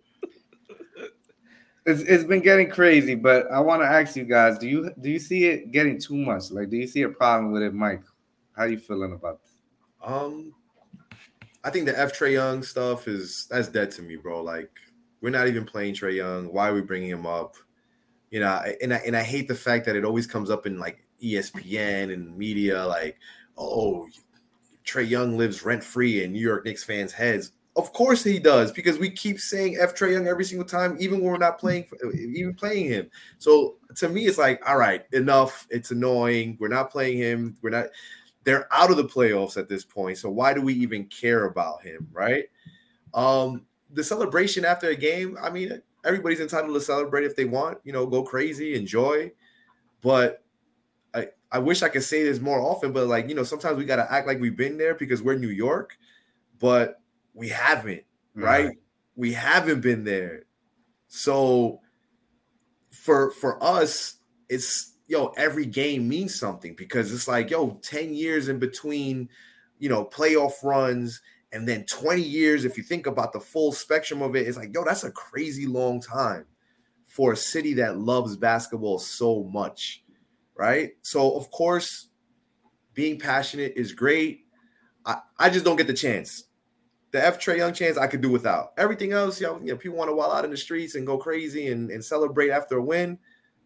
[1.85, 3.15] it's, it's been getting crazy.
[3.15, 6.15] But I want to ask you guys: Do you do you see it getting too
[6.15, 6.51] much?
[6.51, 8.03] Like, do you see a problem with it, Mike?
[8.55, 9.51] How you feeling about this?
[10.03, 10.53] Um,
[11.63, 14.41] I think the F Trae Young stuff is that's dead to me, bro.
[14.41, 14.71] Like
[15.21, 16.51] we're not even playing Trae Young.
[16.51, 17.55] Why are we bringing him up?
[18.31, 20.79] You know, and I and I hate the fact that it always comes up in
[20.79, 23.19] like ESPN and media, like,
[23.57, 24.07] oh,
[24.85, 27.51] Trae Young lives rent free in New York Knicks fans' heads.
[27.77, 31.21] Of course he does, because we keep saying F Trae Young every single time, even
[31.21, 33.09] when we're not playing, even playing him.
[33.37, 35.67] So to me, it's like, all right, enough.
[35.69, 36.57] It's annoying.
[36.59, 37.55] We're not playing him.
[37.61, 37.87] We're not
[38.43, 40.17] they're out of the playoffs at this point.
[40.17, 42.45] So why do we even care about him, right?
[43.13, 47.77] Um, the celebration after a game, I mean, everybody's entitled to celebrate if they want,
[47.83, 49.31] you know, go crazy, enjoy.
[50.01, 50.43] But
[51.13, 53.85] I, I wish I could say this more often, but like, you know, sometimes we
[53.85, 55.97] got to act like we've been there because we're New York,
[56.59, 57.01] but
[57.33, 58.65] we haven't, right?
[58.65, 58.77] right?
[59.15, 60.43] We haven't been there.
[61.07, 61.81] So
[62.91, 64.15] for for us,
[64.47, 69.27] it's yo, every game means something because it's like, yo, 10 years in between,
[69.77, 74.21] you know, playoff runs and then 20 years, if you think about the full spectrum
[74.21, 76.45] of it, it's like, yo, that's a crazy long time
[77.05, 80.01] for a city that loves basketball so much,
[80.55, 80.91] right?
[81.01, 82.07] So, of course,
[82.93, 84.45] being passionate is great.
[85.05, 86.45] I, I just don't get the chance.
[87.11, 88.71] The F Trae Young chance I could do without.
[88.77, 91.05] Everything else, you know, you know people want to wild out in the streets and
[91.05, 93.19] go crazy and, and celebrate after a win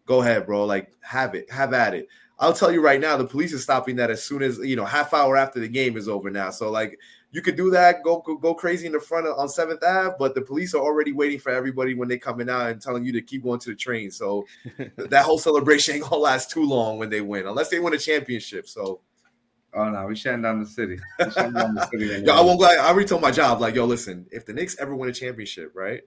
[0.06, 0.64] go ahead, bro.
[0.64, 2.08] Like, have it, have at it.
[2.38, 4.84] I'll tell you right now, the police are stopping that as soon as you know,
[4.84, 6.50] half hour after the game is over now.
[6.50, 6.98] So like,
[7.32, 10.16] you could do that, go go, go crazy in the front of, on Seventh Ave,
[10.18, 13.12] but the police are already waiting for everybody when they coming out and telling you
[13.12, 14.10] to keep going to the train.
[14.10, 14.46] So
[14.96, 17.98] that whole celebration ain't gonna last too long when they win, unless they win a
[17.98, 18.68] championship.
[18.68, 19.00] So.
[19.74, 20.98] Oh no, we shutting down the city.
[21.18, 22.58] Down the city yo, I won't.
[22.58, 22.64] go.
[22.64, 25.72] I already told my job, like, yo, listen, if the Knicks ever win a championship,
[25.74, 26.00] right,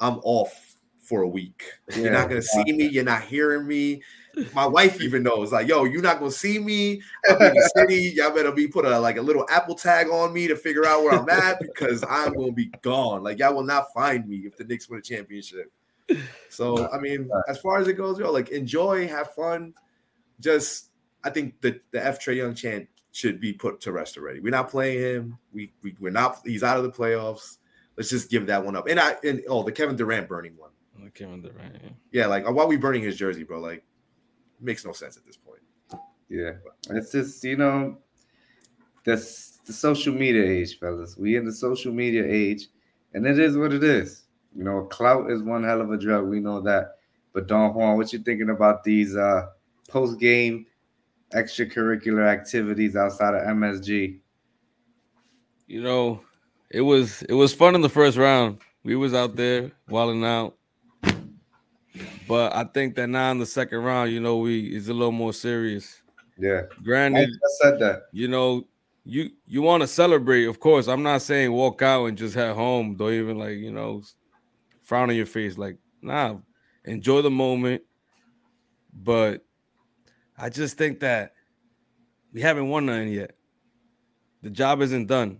[0.00, 0.75] I'm off
[1.06, 1.62] for a week.
[1.90, 2.86] Yeah, you're not gonna see me.
[2.86, 4.02] You're not hearing me.
[4.52, 7.00] My wife even knows, like, yo, you're not gonna see me.
[7.28, 8.12] I'm in the city.
[8.16, 11.02] Y'all better be put a like a little Apple tag on me to figure out
[11.02, 13.22] where I'm at because I'm gonna be gone.
[13.22, 15.72] Like, y'all will not find me if the Knicks win a championship.
[16.50, 19.74] So, I mean, as far as it goes, yo, like, enjoy, have fun.
[20.40, 20.90] Just,
[21.24, 24.40] I think the the F Trae Young chant should be put to rest already.
[24.40, 25.38] We're not playing him.
[25.52, 26.40] We, we we're not.
[26.44, 27.56] He's out of the playoffs.
[27.96, 28.88] Let's just give that one up.
[28.88, 30.70] And I and oh, the Kevin Durant burning one.
[31.14, 31.76] Kevin Durant.
[32.12, 33.60] Yeah, like why are we burning his jersey, bro?
[33.60, 33.84] Like,
[34.60, 35.60] makes no sense at this point.
[36.28, 36.52] Yeah,
[36.90, 37.98] it's just you know,
[39.04, 41.16] that's the social media age, fellas.
[41.16, 42.68] We in the social media age,
[43.14, 44.22] and it is what it is.
[44.54, 46.26] You know, clout is one hell of a drug.
[46.26, 46.96] We know that.
[47.32, 49.48] But Don Juan, what you thinking about these uh
[49.88, 50.66] post game
[51.32, 54.18] extracurricular activities outside of MSG?
[55.66, 56.20] You know,
[56.70, 58.58] it was it was fun in the first round.
[58.84, 60.56] We was out there wilding out.
[62.28, 65.12] But I think that now in the second round, you know, we is a little
[65.12, 66.02] more serious.
[66.38, 66.62] Yeah.
[66.82, 68.02] Granted, I said that.
[68.12, 68.66] You know,
[69.04, 70.88] you you want to celebrate, of course.
[70.88, 72.96] I'm not saying walk out and just head home.
[72.96, 74.02] Don't even like, you know,
[74.82, 75.56] frown on your face.
[75.56, 76.36] Like, nah,
[76.84, 77.82] enjoy the moment.
[78.92, 79.44] But
[80.36, 81.32] I just think that
[82.32, 83.32] we haven't won nothing yet.
[84.42, 85.38] The job isn't done.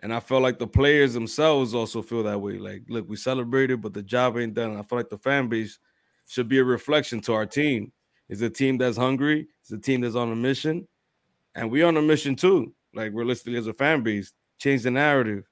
[0.00, 2.58] And I feel like the players themselves also feel that way.
[2.58, 4.76] Like, look, we celebrated, but the job ain't done.
[4.76, 5.78] I feel like the fan base
[6.26, 7.92] should be a reflection to our team.
[8.28, 10.86] It's a team that's hungry, it's a team that's on a mission,
[11.54, 12.74] and we on a mission too.
[12.94, 15.44] Like realistically, as a fan base, change the narrative.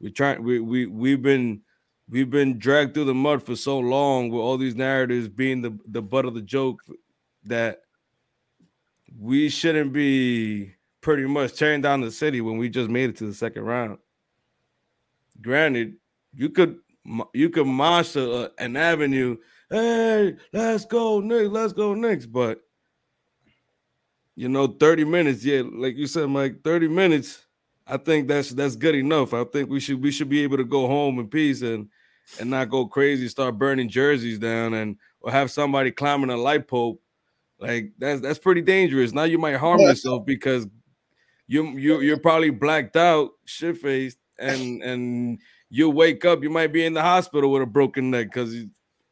[0.00, 1.62] We try we we we've been
[2.08, 5.78] we've been dragged through the mud for so long with all these narratives being the,
[5.86, 6.82] the butt of the joke
[7.44, 7.82] that
[9.18, 13.26] we shouldn't be pretty much tearing down the city when we just made it to
[13.26, 13.98] the second round.
[15.40, 15.96] Granted,
[16.34, 16.78] you could
[17.32, 19.36] you could a, an avenue
[19.70, 22.26] hey, let's go Knicks, let's go Knicks.
[22.26, 22.60] But
[24.34, 27.44] you know, 30 minutes, yeah, like you said, Mike, 30 minutes.
[27.86, 29.32] I think that's that's good enough.
[29.32, 31.88] I think we should we should be able to go home in peace and
[32.38, 36.68] and not go crazy, start burning jerseys down, and or have somebody climbing a light
[36.68, 37.00] pole.
[37.58, 39.12] Like that's that's pretty dangerous.
[39.12, 40.66] Now you might harm yourself because
[41.46, 45.38] you you you're probably blacked out, shit faced, and and
[45.70, 48.54] you wake up, you might be in the hospital with a broken neck because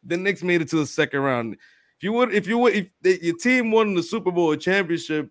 [0.06, 1.54] the Knicks made it to the second round.
[1.54, 4.56] If you would, if you would, if the, your team won the Super Bowl or
[4.56, 5.30] championship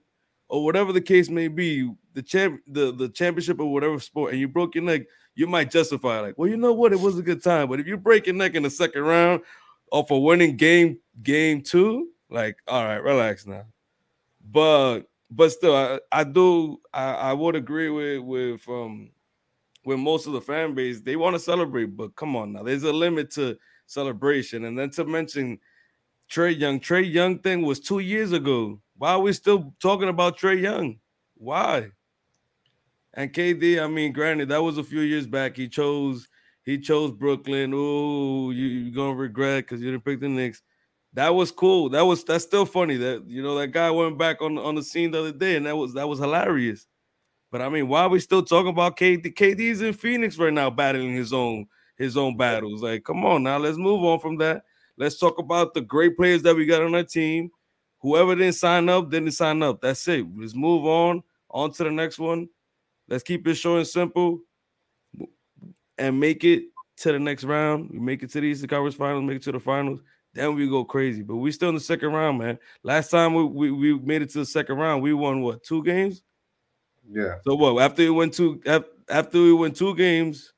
[0.49, 4.39] or whatever the case may be, the champ, the the championship or whatever sport, and
[4.39, 5.03] you broke your neck,
[5.35, 7.69] you might justify like, well, you know what, it was a good time.
[7.69, 9.41] But if you break your neck in the second round
[9.91, 13.65] or for winning game game two, like, all right, relax now.
[14.49, 19.11] But but still, I, I do I, I would agree with with um
[19.83, 21.01] with most of the fan base.
[21.01, 24.65] They want to celebrate, but come on now, there's a limit to celebration.
[24.65, 25.59] And then to mention
[26.29, 28.79] Trae Young, Trae Young thing was two years ago.
[28.97, 30.99] Why are we still talking about Trae Young?
[31.35, 31.89] Why?
[33.13, 35.55] And KD, I mean, granted, that was a few years back.
[35.55, 36.27] He chose
[36.63, 37.71] he chose Brooklyn.
[37.75, 40.61] Oh, you, are gonna regret because you didn't pick the Knicks.
[41.13, 41.89] That was cool.
[41.89, 42.97] That was that's still funny.
[42.97, 45.65] That you know that guy went back on on the scene the other day, and
[45.65, 46.87] that was that was hilarious.
[47.51, 49.33] But I mean, why are we still talking about KD?
[49.33, 51.67] KD's in Phoenix right now, battling his own
[51.97, 52.81] his own battles.
[52.81, 54.63] Like, come on now, let's move on from that.
[54.97, 57.51] Let's talk about the great players that we got on our team.
[57.99, 59.81] Whoever didn't sign up, didn't sign up.
[59.81, 60.25] That's it.
[60.37, 61.23] Let's move on.
[61.49, 62.49] On to the next one.
[63.07, 64.39] Let's keep it short and simple
[65.97, 66.65] and make it
[66.97, 67.89] to the next round.
[67.91, 70.01] We make it to the Eastern Conference Finals, make it to the finals.
[70.33, 71.21] Then we go crazy.
[71.21, 72.59] But we still in the second round, man.
[72.83, 75.83] Last time we, we, we made it to the second round, we won what two
[75.83, 76.23] games?
[77.09, 77.35] Yeah.
[77.45, 77.81] So what?
[77.81, 78.61] After we went two
[79.09, 80.53] after we went two games,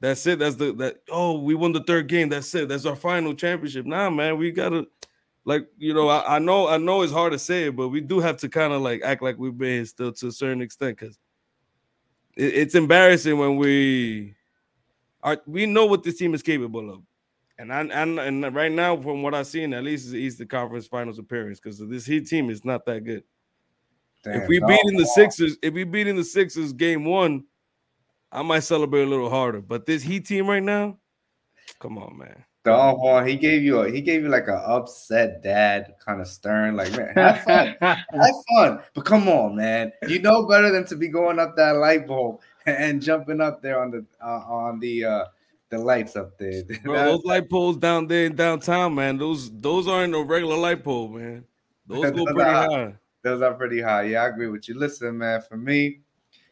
[0.00, 0.38] that's it.
[0.38, 0.98] That's the that.
[1.10, 2.28] Oh, we won the third game.
[2.28, 2.68] That's it.
[2.68, 3.84] That's our final championship.
[3.84, 4.86] Nah, man, we gotta
[5.44, 6.08] like you know.
[6.08, 8.48] I, I know I know it's hard to say it, but we do have to
[8.48, 11.18] kind of like act like we've been still to a certain extent because
[12.36, 14.34] it, it's embarrassing when we
[15.22, 15.38] are.
[15.46, 17.02] We know what this team is capable of.
[17.60, 20.46] And I, and and right now, from what I've seen, at least it's the Eastern
[20.46, 23.24] Conference Finals appearance because this Heat team is not that good.
[24.22, 27.44] Damn, if we beat in the Sixers, if we beat in the Sixers game one,
[28.30, 29.60] I might celebrate a little harder.
[29.60, 30.98] But this Heat team right now,
[31.80, 32.44] come on, man.
[32.64, 36.26] Don Juan, he gave you a he gave you like an upset dad, kind of
[36.26, 38.80] stern, like man, have fun, have fun.
[38.94, 42.40] But come on, man, you know better than to be going up that light bulb
[42.66, 45.24] and jumping up there on the uh, on the uh
[45.70, 46.62] the lights up there.
[46.82, 49.18] Bro, those light poles down there in downtown, man.
[49.18, 51.44] Those those aren't no regular light pole, man.
[51.86, 52.94] Those go pretty high.
[53.22, 54.02] Those are pretty high.
[54.02, 54.78] Yeah, I agree with you.
[54.78, 56.00] Listen, man, for me,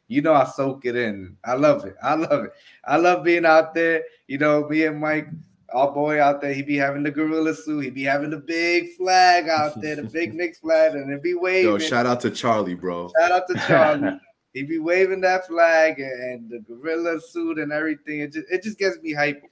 [0.09, 1.36] you know, I soak it in.
[1.44, 1.96] I love it.
[2.02, 2.52] I love it.
[2.84, 4.04] I love being out there.
[4.28, 5.28] You know, me and Mike,
[5.72, 7.84] our boy out there, he be having the gorilla suit.
[7.84, 11.34] He be having the big flag out there, the big Knicks flag, and it be
[11.34, 11.70] waving.
[11.70, 13.11] Yo, shout out to Charlie, bro.
[13.20, 14.20] Shout out to Charlie.
[14.54, 18.20] he be waving that flag and, the gorilla suit and everything.
[18.20, 19.42] It just it just gets me hype.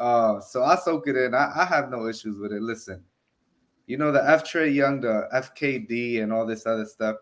[0.00, 1.32] Uh, so I soak it in.
[1.32, 2.60] I, I have no issues with it.
[2.60, 3.04] Listen,
[3.86, 7.16] you know the F Trae Young, the FKD, and all this other stuff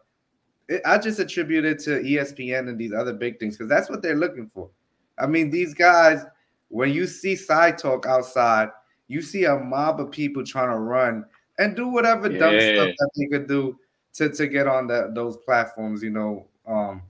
[0.71, 4.03] it, I just attribute it to ESPN and these other big things because that's what
[4.03, 4.71] they're looking for.
[5.19, 6.25] I mean, these guys,
[6.69, 8.71] when you see side talk outside,
[9.09, 11.25] you see a mob of people trying to run
[11.59, 12.39] and do whatever yeah.
[12.39, 13.77] dumb stuff that they could do
[14.15, 16.47] to, to get on that those platforms, you know.
[16.67, 17.03] Um,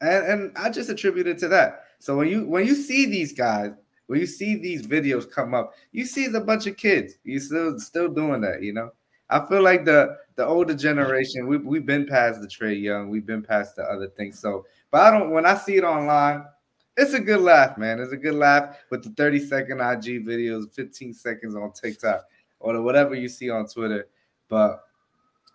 [0.00, 1.86] and, and I just attribute it to that.
[1.98, 3.72] So when you when you see these guys,
[4.06, 7.14] when you see these videos come up, you see a bunch of kids.
[7.24, 8.92] You still still doing that, you know.
[9.30, 13.26] I feel like the the older generation, we we've been past the Trae Young, we've
[13.26, 14.38] been past the other things.
[14.38, 16.44] So, but I don't when I see it online,
[16.96, 18.00] it's a good laugh, man.
[18.00, 22.24] It's a good laugh with the 30 second IG videos, 15 seconds on TikTok,
[22.60, 24.08] or whatever you see on Twitter.
[24.48, 24.82] But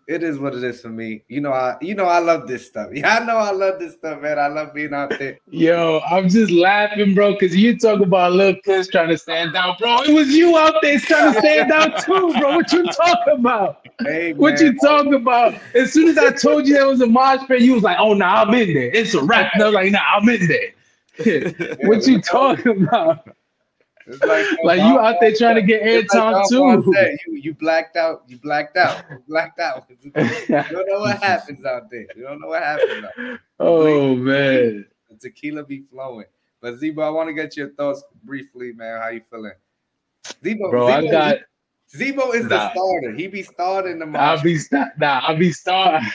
[0.08, 1.24] it is what it is for me.
[1.28, 2.89] You know, I you know I love this stuff.
[2.93, 4.38] Yeah, I know I love this stuff, man.
[4.38, 5.39] I love being out there.
[5.49, 9.80] Yo, I'm just laughing, bro, because you talk about little kids trying to stand out,
[9.80, 10.04] bro.
[10.04, 12.56] It was you out there trying to stand out too, bro.
[12.56, 13.88] What you talking about?
[14.01, 15.56] Hey, what you talking about?
[15.74, 18.14] As soon as I told you there was a mosh pit, you was like, "Oh,
[18.14, 18.91] no, nah, I'm in there.
[18.93, 20.74] It's a wrap." And I was like, "Nah, I'm in there."
[21.88, 23.28] what you talking about?
[24.08, 26.84] Like, like you out there trying to get airtime like too.
[27.28, 28.24] you, you blacked out.
[28.28, 29.04] You blacked out.
[29.10, 29.86] You blacked out.
[30.04, 32.06] you don't know what happens out there.
[32.16, 33.06] You don't know what happens.
[33.60, 36.26] Oh man, the tequila be flowing.
[36.60, 38.99] But Z-Bo, I want to get your thoughts briefly, man.
[38.99, 39.54] How you feeling?
[40.43, 41.38] Z-Bo, bro, Z-Bo, I got.
[41.95, 42.49] Z-Bo is nah.
[42.49, 43.14] the starter.
[43.14, 44.20] He be starting the.
[44.20, 45.22] I'll be st- nah.
[45.24, 46.10] I'll be starting.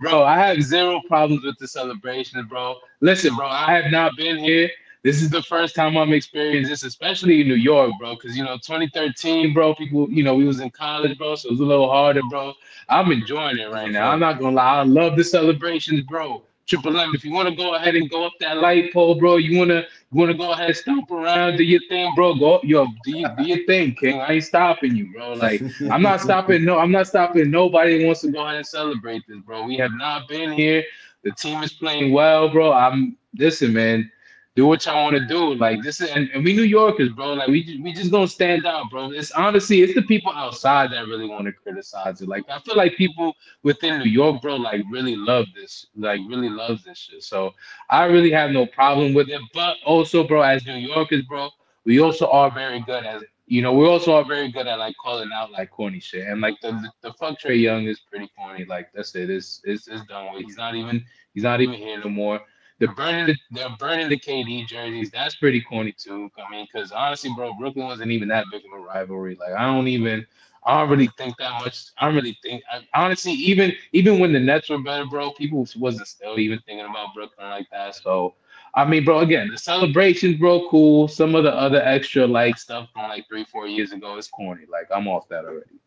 [0.00, 2.76] bro, I have zero problems with the celebration, bro.
[3.00, 4.68] Listen, bro, I have not been here
[5.06, 8.16] this is the first time I'm experiencing this, especially in New York, bro.
[8.16, 11.52] Because you know, 2013, bro, people, you know, we was in college, bro, so it
[11.52, 12.52] was a little harder, bro.
[12.88, 14.10] I'm enjoying it right now.
[14.10, 16.42] I'm not gonna lie, I love the celebrations, bro.
[16.66, 19.36] Triple M, if you want to go ahead and go up that light pole, bro,
[19.36, 22.34] you wanna you wanna go ahead and stomp around, do your thing, bro.
[22.34, 24.20] Go, yo, do, do your thing, King.
[24.20, 25.34] I ain't stopping you, bro.
[25.34, 26.64] Like I'm not stopping.
[26.64, 27.48] No, I'm not stopping.
[27.48, 29.66] Nobody wants to go ahead and celebrate this, bro.
[29.66, 30.82] We have not been here.
[31.22, 32.72] The team is playing well, bro.
[32.72, 34.10] I'm listen, man
[34.56, 35.54] do what y'all want to do.
[35.54, 37.34] Like this is, and, and, we New Yorkers, bro.
[37.34, 39.12] Like we we just gonna stand out, bro.
[39.12, 42.28] It's honestly, it's the people outside that really want to criticize it.
[42.28, 46.48] Like I feel like people within New York, bro, like really love this, like really
[46.48, 47.22] love this shit.
[47.22, 47.54] So
[47.90, 49.42] I really have no problem with it.
[49.52, 51.50] But also, bro, as New Yorkers, bro,
[51.84, 54.96] we also are very good at you know, we also are very good at like
[54.96, 56.26] calling out like corny shit.
[56.26, 58.64] And like the the, the fuck Trae Young is pretty corny.
[58.64, 59.28] Like that's it.
[59.28, 60.44] It's it's, it's done with.
[60.44, 61.04] He's not even
[61.34, 62.40] he's not even here no more.
[62.78, 65.10] They're burning the they're burning the KD jerseys.
[65.10, 66.30] That's pretty corny too.
[66.36, 69.36] I mean, because honestly, bro, Brooklyn wasn't even that big of a rivalry.
[69.40, 70.26] Like I don't even
[70.64, 71.86] I don't really think that much.
[71.98, 75.66] I don't really think I, honestly, even even when the Nets were better, bro, people
[75.76, 77.94] wasn't still even thinking about Brooklyn like that.
[77.94, 78.34] So
[78.74, 81.08] I mean, bro, again, the celebrations, bro, cool.
[81.08, 84.64] Some of the other extra like stuff from like three, four years ago is corny.
[84.70, 85.80] Like I'm off that already.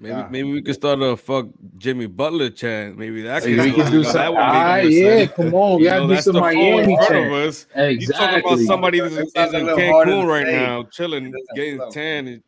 [0.00, 0.28] Maybe yeah.
[0.30, 1.46] maybe we could start a fuck
[1.76, 2.96] Jimmy Butler chant.
[2.96, 4.32] Maybe that could we can do that.
[4.36, 7.32] Ah, yeah, come on, we gotta do some Miami chant.
[7.32, 7.66] Us.
[7.74, 7.94] Exactly.
[7.94, 12.42] You talking about somebody that's, that's in Cancun right now, chilling, getting tan.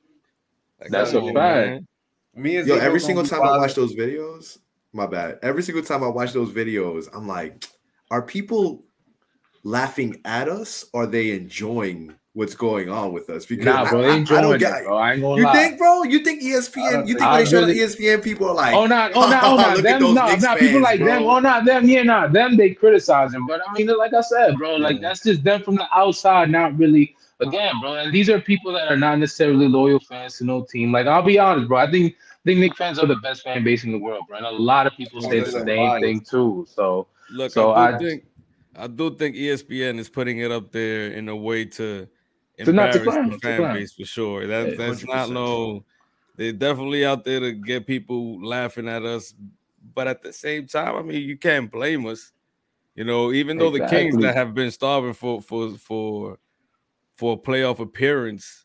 [0.88, 1.84] That's a fact.
[2.36, 4.59] Me Yo, every single time I watch those videos,
[4.92, 5.40] my bad.
[5.42, 7.66] Every single time I watch those videos, I'm like,
[8.12, 8.84] are people
[9.64, 10.84] laughing at us?
[10.92, 14.40] Or are they enjoying what's going on with us because nah, bro, I, I, I
[14.40, 14.96] don't get it, bro.
[14.96, 15.52] I ain't gonna you lie.
[15.52, 16.02] think, bro?
[16.04, 17.02] You think ESPN?
[17.02, 19.44] Uh, you think when they show the ESPN people are like, oh, not, oh, not,
[19.44, 21.08] oh, not, them, no, not fans, people like bro.
[21.08, 22.56] them, oh, not them, yeah, not them.
[22.56, 25.76] They criticize him, but I mean, like I said, bro, like that's just them from
[25.76, 27.16] the outside, not really.
[27.42, 30.92] Again, bro, and these are people that are not necessarily loyal fans to no team.
[30.92, 31.78] Like I'll be honest, bro.
[31.78, 34.36] I think I think Knick fans are the best fan base in the world, bro.
[34.36, 36.66] And a lot of people say the same thing too.
[36.68, 38.24] So look, so I, I think
[38.76, 42.06] I do think ESPN is putting it up there in a way to
[42.64, 44.46] to not to clown, the fan base for sure.
[44.46, 45.08] That, that's 100%.
[45.08, 45.84] not no.
[46.36, 49.34] They're definitely out there to get people laughing at us,
[49.94, 52.32] but at the same time, I mean, you can't blame us.
[52.94, 53.96] You know, even though exactly.
[53.96, 56.38] the Kings that have been starving for for for
[57.16, 58.64] for a playoff appearance,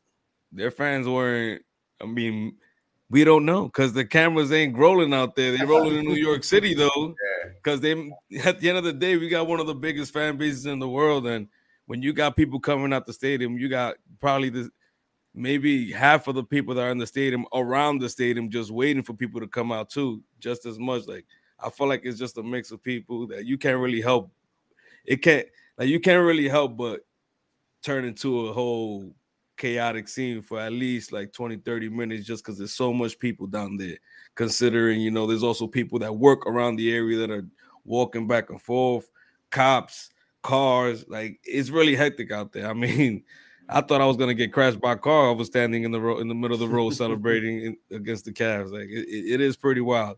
[0.51, 1.63] their fans weren't.
[2.01, 2.55] I mean,
[3.09, 5.55] we don't know because the cameras ain't rolling out there.
[5.55, 7.15] They're rolling in New York City though,
[7.55, 7.91] because they
[8.43, 10.79] at the end of the day, we got one of the biggest fan bases in
[10.79, 11.47] the world, and
[11.87, 14.69] when you got people coming out the stadium, you got probably the
[15.33, 19.03] maybe half of the people that are in the stadium around the stadium just waiting
[19.03, 21.07] for people to come out too, just as much.
[21.07, 21.25] Like
[21.59, 24.31] I feel like it's just a mix of people that you can't really help.
[25.03, 25.45] It can't
[25.77, 27.01] like you can't really help but
[27.83, 29.13] turn into a whole
[29.57, 33.47] chaotic scene for at least like 20 30 minutes just because there's so much people
[33.47, 33.95] down there
[34.35, 37.45] considering you know there's also people that work around the area that are
[37.85, 39.09] walking back and forth
[39.51, 40.09] cops
[40.45, 41.05] cars.
[41.07, 42.69] Like it's really hectic out there.
[42.69, 43.23] I mean,
[43.69, 45.29] I thought I was gonna get crashed by a car.
[45.29, 48.25] I was standing in the road in the middle of the road celebrating in, against
[48.25, 48.71] the Cavs.
[48.71, 50.17] Like it, it is pretty wild.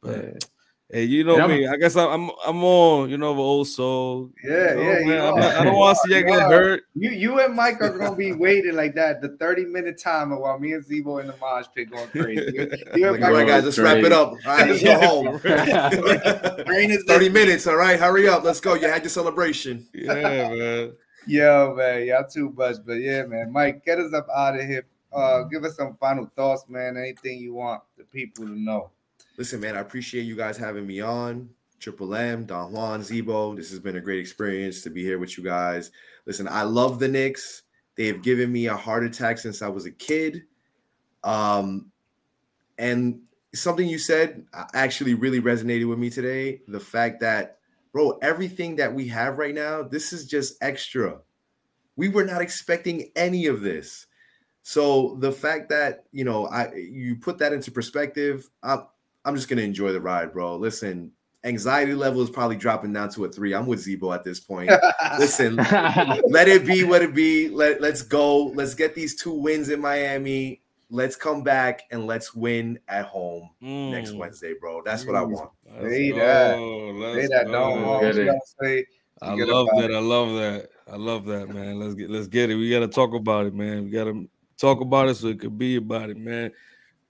[0.00, 0.44] But
[0.92, 1.68] Hey, you know me.
[1.68, 4.30] I guess I'm I'm on, you know, the old soul.
[4.42, 5.06] Yeah, you know, yeah.
[5.06, 6.82] Man, not, I don't want to see you get hurt.
[6.94, 10.58] You you and Mike are gonna be waiting like that, the 30 minute timer while
[10.58, 12.52] me and Z-Bo and the mosh pit going crazy.
[12.54, 14.30] You, you all right, guys, let's wrap it up.
[14.30, 15.38] All right, let's go home.
[17.06, 17.68] 30 minutes.
[17.68, 18.42] All right, hurry up.
[18.42, 18.74] Let's go.
[18.74, 19.86] You had your celebration.
[19.94, 20.92] Yeah, man.
[21.26, 23.52] Yo, man, y'all too much, but yeah, man.
[23.52, 24.84] Mike, get us up out of here.
[25.12, 26.96] Uh, give us some final thoughts, man.
[26.96, 28.90] Anything you want the people to know.
[29.40, 31.48] Listen, man, I appreciate you guys having me on.
[31.78, 33.54] Triple M, Don Juan, Z-Bo.
[33.54, 35.92] This has been a great experience to be here with you guys.
[36.26, 37.62] Listen, I love the Knicks.
[37.96, 40.42] They have given me a heart attack since I was a kid.
[41.24, 41.90] Um,
[42.76, 43.22] and
[43.54, 46.60] something you said actually really resonated with me today.
[46.68, 47.60] The fact that,
[47.94, 51.18] bro, everything that we have right now, this is just extra.
[51.96, 54.06] We were not expecting any of this.
[54.64, 58.82] So the fact that you know, I you put that into perspective, I'm
[59.24, 60.56] I'm just gonna enjoy the ride, bro.
[60.56, 61.12] Listen,
[61.44, 63.54] anxiety level is probably dropping down to a three.
[63.54, 64.70] I'm with Z-Bo at this point.
[65.18, 67.48] Listen, let it be what it be.
[67.48, 68.46] Let let's go.
[68.46, 70.62] Let's get these two wins in Miami.
[70.92, 73.92] Let's come back and let's win at home mm.
[73.92, 74.82] next Wednesday, bro.
[74.84, 75.50] That's what I want.
[75.82, 76.56] Say that.
[77.14, 77.46] Say that.
[77.46, 78.86] Don't say.
[79.22, 79.90] I love that.
[79.90, 79.94] It.
[79.94, 80.68] I love that.
[80.90, 81.78] I love that, man.
[81.78, 82.56] Let's get let's get it.
[82.56, 83.84] We gotta talk about it, man.
[83.84, 84.24] We gotta
[84.56, 86.52] talk about it so it could be about it, man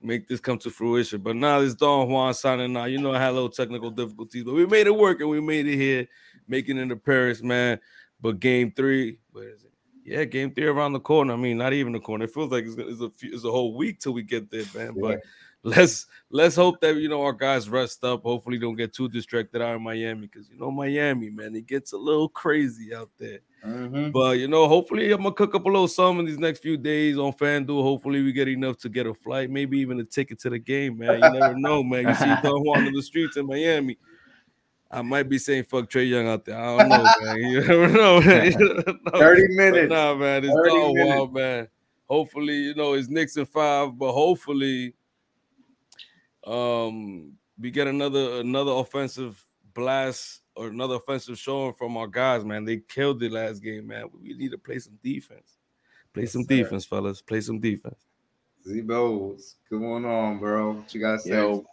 [0.02, 1.20] make this come to fruition.
[1.20, 2.84] But now this Don Juan signing now.
[2.84, 5.40] You know, I had a little technical difficulties, but we made it work and we
[5.40, 6.06] made it here,
[6.48, 7.78] making it to Paris, man.
[8.20, 9.70] But game three, where is it?
[10.04, 11.34] Yeah, game three around the corner.
[11.34, 12.24] I mean, not even the corner.
[12.24, 14.64] It feels like it's, it's a few, it's a whole week till we get there,
[14.74, 14.94] man.
[14.98, 15.20] But
[15.62, 18.22] let's let's hope that you know our guys rest up.
[18.22, 21.92] Hopefully, don't get too distracted out in Miami because you know Miami, man, it gets
[21.92, 23.40] a little crazy out there.
[23.64, 24.10] Mm-hmm.
[24.10, 27.18] But you know, hopefully, I'm gonna cook up a little something these next few days
[27.18, 27.82] on FanDuel.
[27.82, 30.98] Hopefully, we get enough to get a flight, maybe even a ticket to the game,
[30.98, 31.22] man.
[31.22, 32.08] You never know, man.
[32.08, 33.98] You see Don Juan in the streets in Miami.
[34.90, 36.58] I might be saying fuck Trae Young out there.
[36.58, 37.36] I don't know, man.
[37.38, 38.52] You never know, man.
[38.58, 39.90] no, 30 minutes.
[39.90, 41.68] Nah, man, it's all wild, man.
[42.08, 44.94] Hopefully, you know, it's Knicks in five, but hopefully,
[46.44, 49.40] um, we get another another offensive
[49.74, 52.66] blast or another offensive showing from our guys, man.
[52.66, 54.10] They killed the last game, man.
[54.12, 55.56] We need to play some defense.
[56.12, 56.48] Play yes, some sir.
[56.48, 57.22] defense, fellas.
[57.22, 57.96] Play some defense.
[58.68, 60.72] Z-Bo, what's going on, bro?
[60.72, 61.30] What you got to say?
[61.30, 61.64] Yo,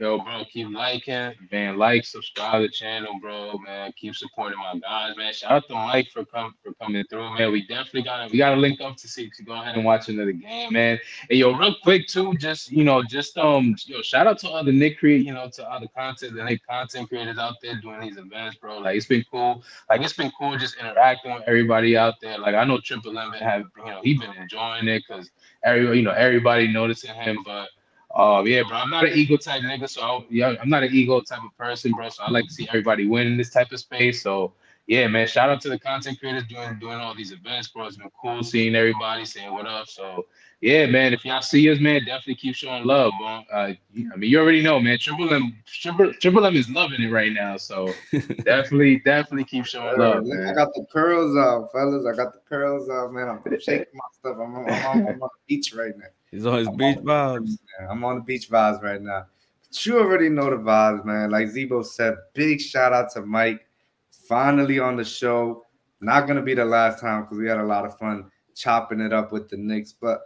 [0.00, 1.78] Yo, bro, keep liking, man.
[1.78, 3.92] Like, subscribe to the channel, bro, man.
[3.96, 5.32] Keep supporting my guys, man.
[5.32, 7.52] Shout out to Mike for coming for coming through, man.
[7.52, 10.32] We definitely gotta we gotta link up to see to go ahead and watch another
[10.32, 10.98] game, man.
[11.30, 14.64] And yo, real quick too, just you know, just um, yo, shout out to all
[14.64, 17.80] the Knick create, you know, to all the content, the Knick content creators out there
[17.80, 18.78] doing these events, bro.
[18.78, 19.62] Like it's been cool.
[19.88, 22.36] Like it's been cool just interacting with everybody out there.
[22.36, 25.30] Like I know Triple M have, you know, he been enjoying it because
[25.62, 27.68] every, you know, everybody noticing him, but.
[28.16, 28.76] Oh yeah, bro.
[28.76, 31.56] I'm not an ego type nigga, so I, yeah, I'm not an ego type of
[31.58, 32.08] person, bro.
[32.08, 34.22] So I like to see everybody win in this type of space.
[34.22, 34.52] So
[34.86, 35.26] yeah, man.
[35.26, 37.86] Shout out to the content creators doing doing all these events, bro.
[37.86, 39.88] It's been cool seeing everybody saying what up.
[39.88, 40.26] So
[40.60, 41.12] yeah, man.
[41.12, 43.42] If y'all see us, man, definitely keep showing love, bro.
[43.52, 44.96] Uh, I mean, you already know, man.
[45.00, 47.56] Triple M, Triple, Triple M is loving it right now.
[47.56, 47.92] So
[48.44, 50.24] definitely, definitely keep showing love.
[50.24, 50.46] Man.
[50.46, 52.06] I got the curls out, fellas.
[52.06, 53.28] I got the curls out, man.
[53.28, 54.36] I'm shaking my stuff.
[54.40, 56.06] I'm, I'm, I'm on the beach right now.
[56.34, 57.58] He's on his I'm beach on, vibes.
[57.88, 59.26] I'm on the beach vibes right now.
[59.68, 61.30] But you already know the vibes, man.
[61.30, 63.64] Like Z-Bo said, big shout out to Mike.
[64.10, 65.64] Finally on the show.
[66.00, 69.12] Not gonna be the last time because we had a lot of fun chopping it
[69.12, 69.92] up with the Knicks.
[69.92, 70.22] But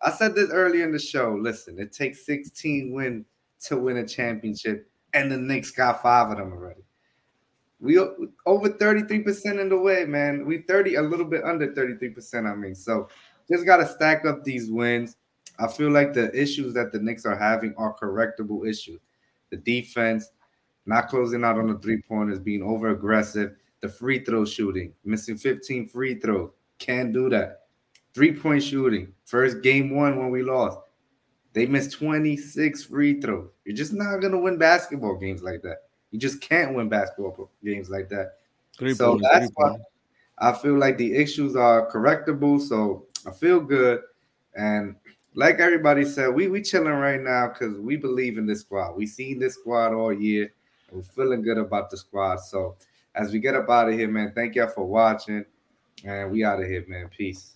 [0.00, 1.34] I said this earlier in the show.
[1.38, 3.26] Listen, it takes 16 wins
[3.64, 6.80] to win a championship, and the Knicks got five of them already.
[7.78, 10.46] We over 33% in the way, man.
[10.46, 12.74] We 30, a little bit under 33%, I mean.
[12.74, 13.08] So
[13.50, 15.16] just gotta stack up these wins.
[15.58, 19.00] I feel like the issues that the Knicks are having are correctable issues.
[19.50, 20.30] The defense,
[20.84, 25.36] not closing out on the three pointers, being over aggressive, the free throw shooting, missing
[25.36, 27.66] 15 free throws, can't do that.
[28.14, 30.78] Three point shooting, first game one when we lost,
[31.52, 33.48] they missed 26 free throws.
[33.64, 35.84] You're just not gonna win basketball games like that.
[36.10, 38.38] You just can't win basketball games like that.
[38.78, 39.76] Three so points, that's why
[40.38, 42.60] I feel like the issues are correctable.
[42.60, 44.00] So I feel good.
[44.54, 44.96] And
[45.36, 48.96] like everybody said, we we chilling right now because we believe in this squad.
[48.96, 50.52] We seen this squad all year.
[50.90, 52.36] We're feeling good about the squad.
[52.36, 52.76] So
[53.14, 55.44] as we get up out of here, man, thank y'all for watching.
[56.04, 57.08] And we out of here, man.
[57.08, 57.44] Peace.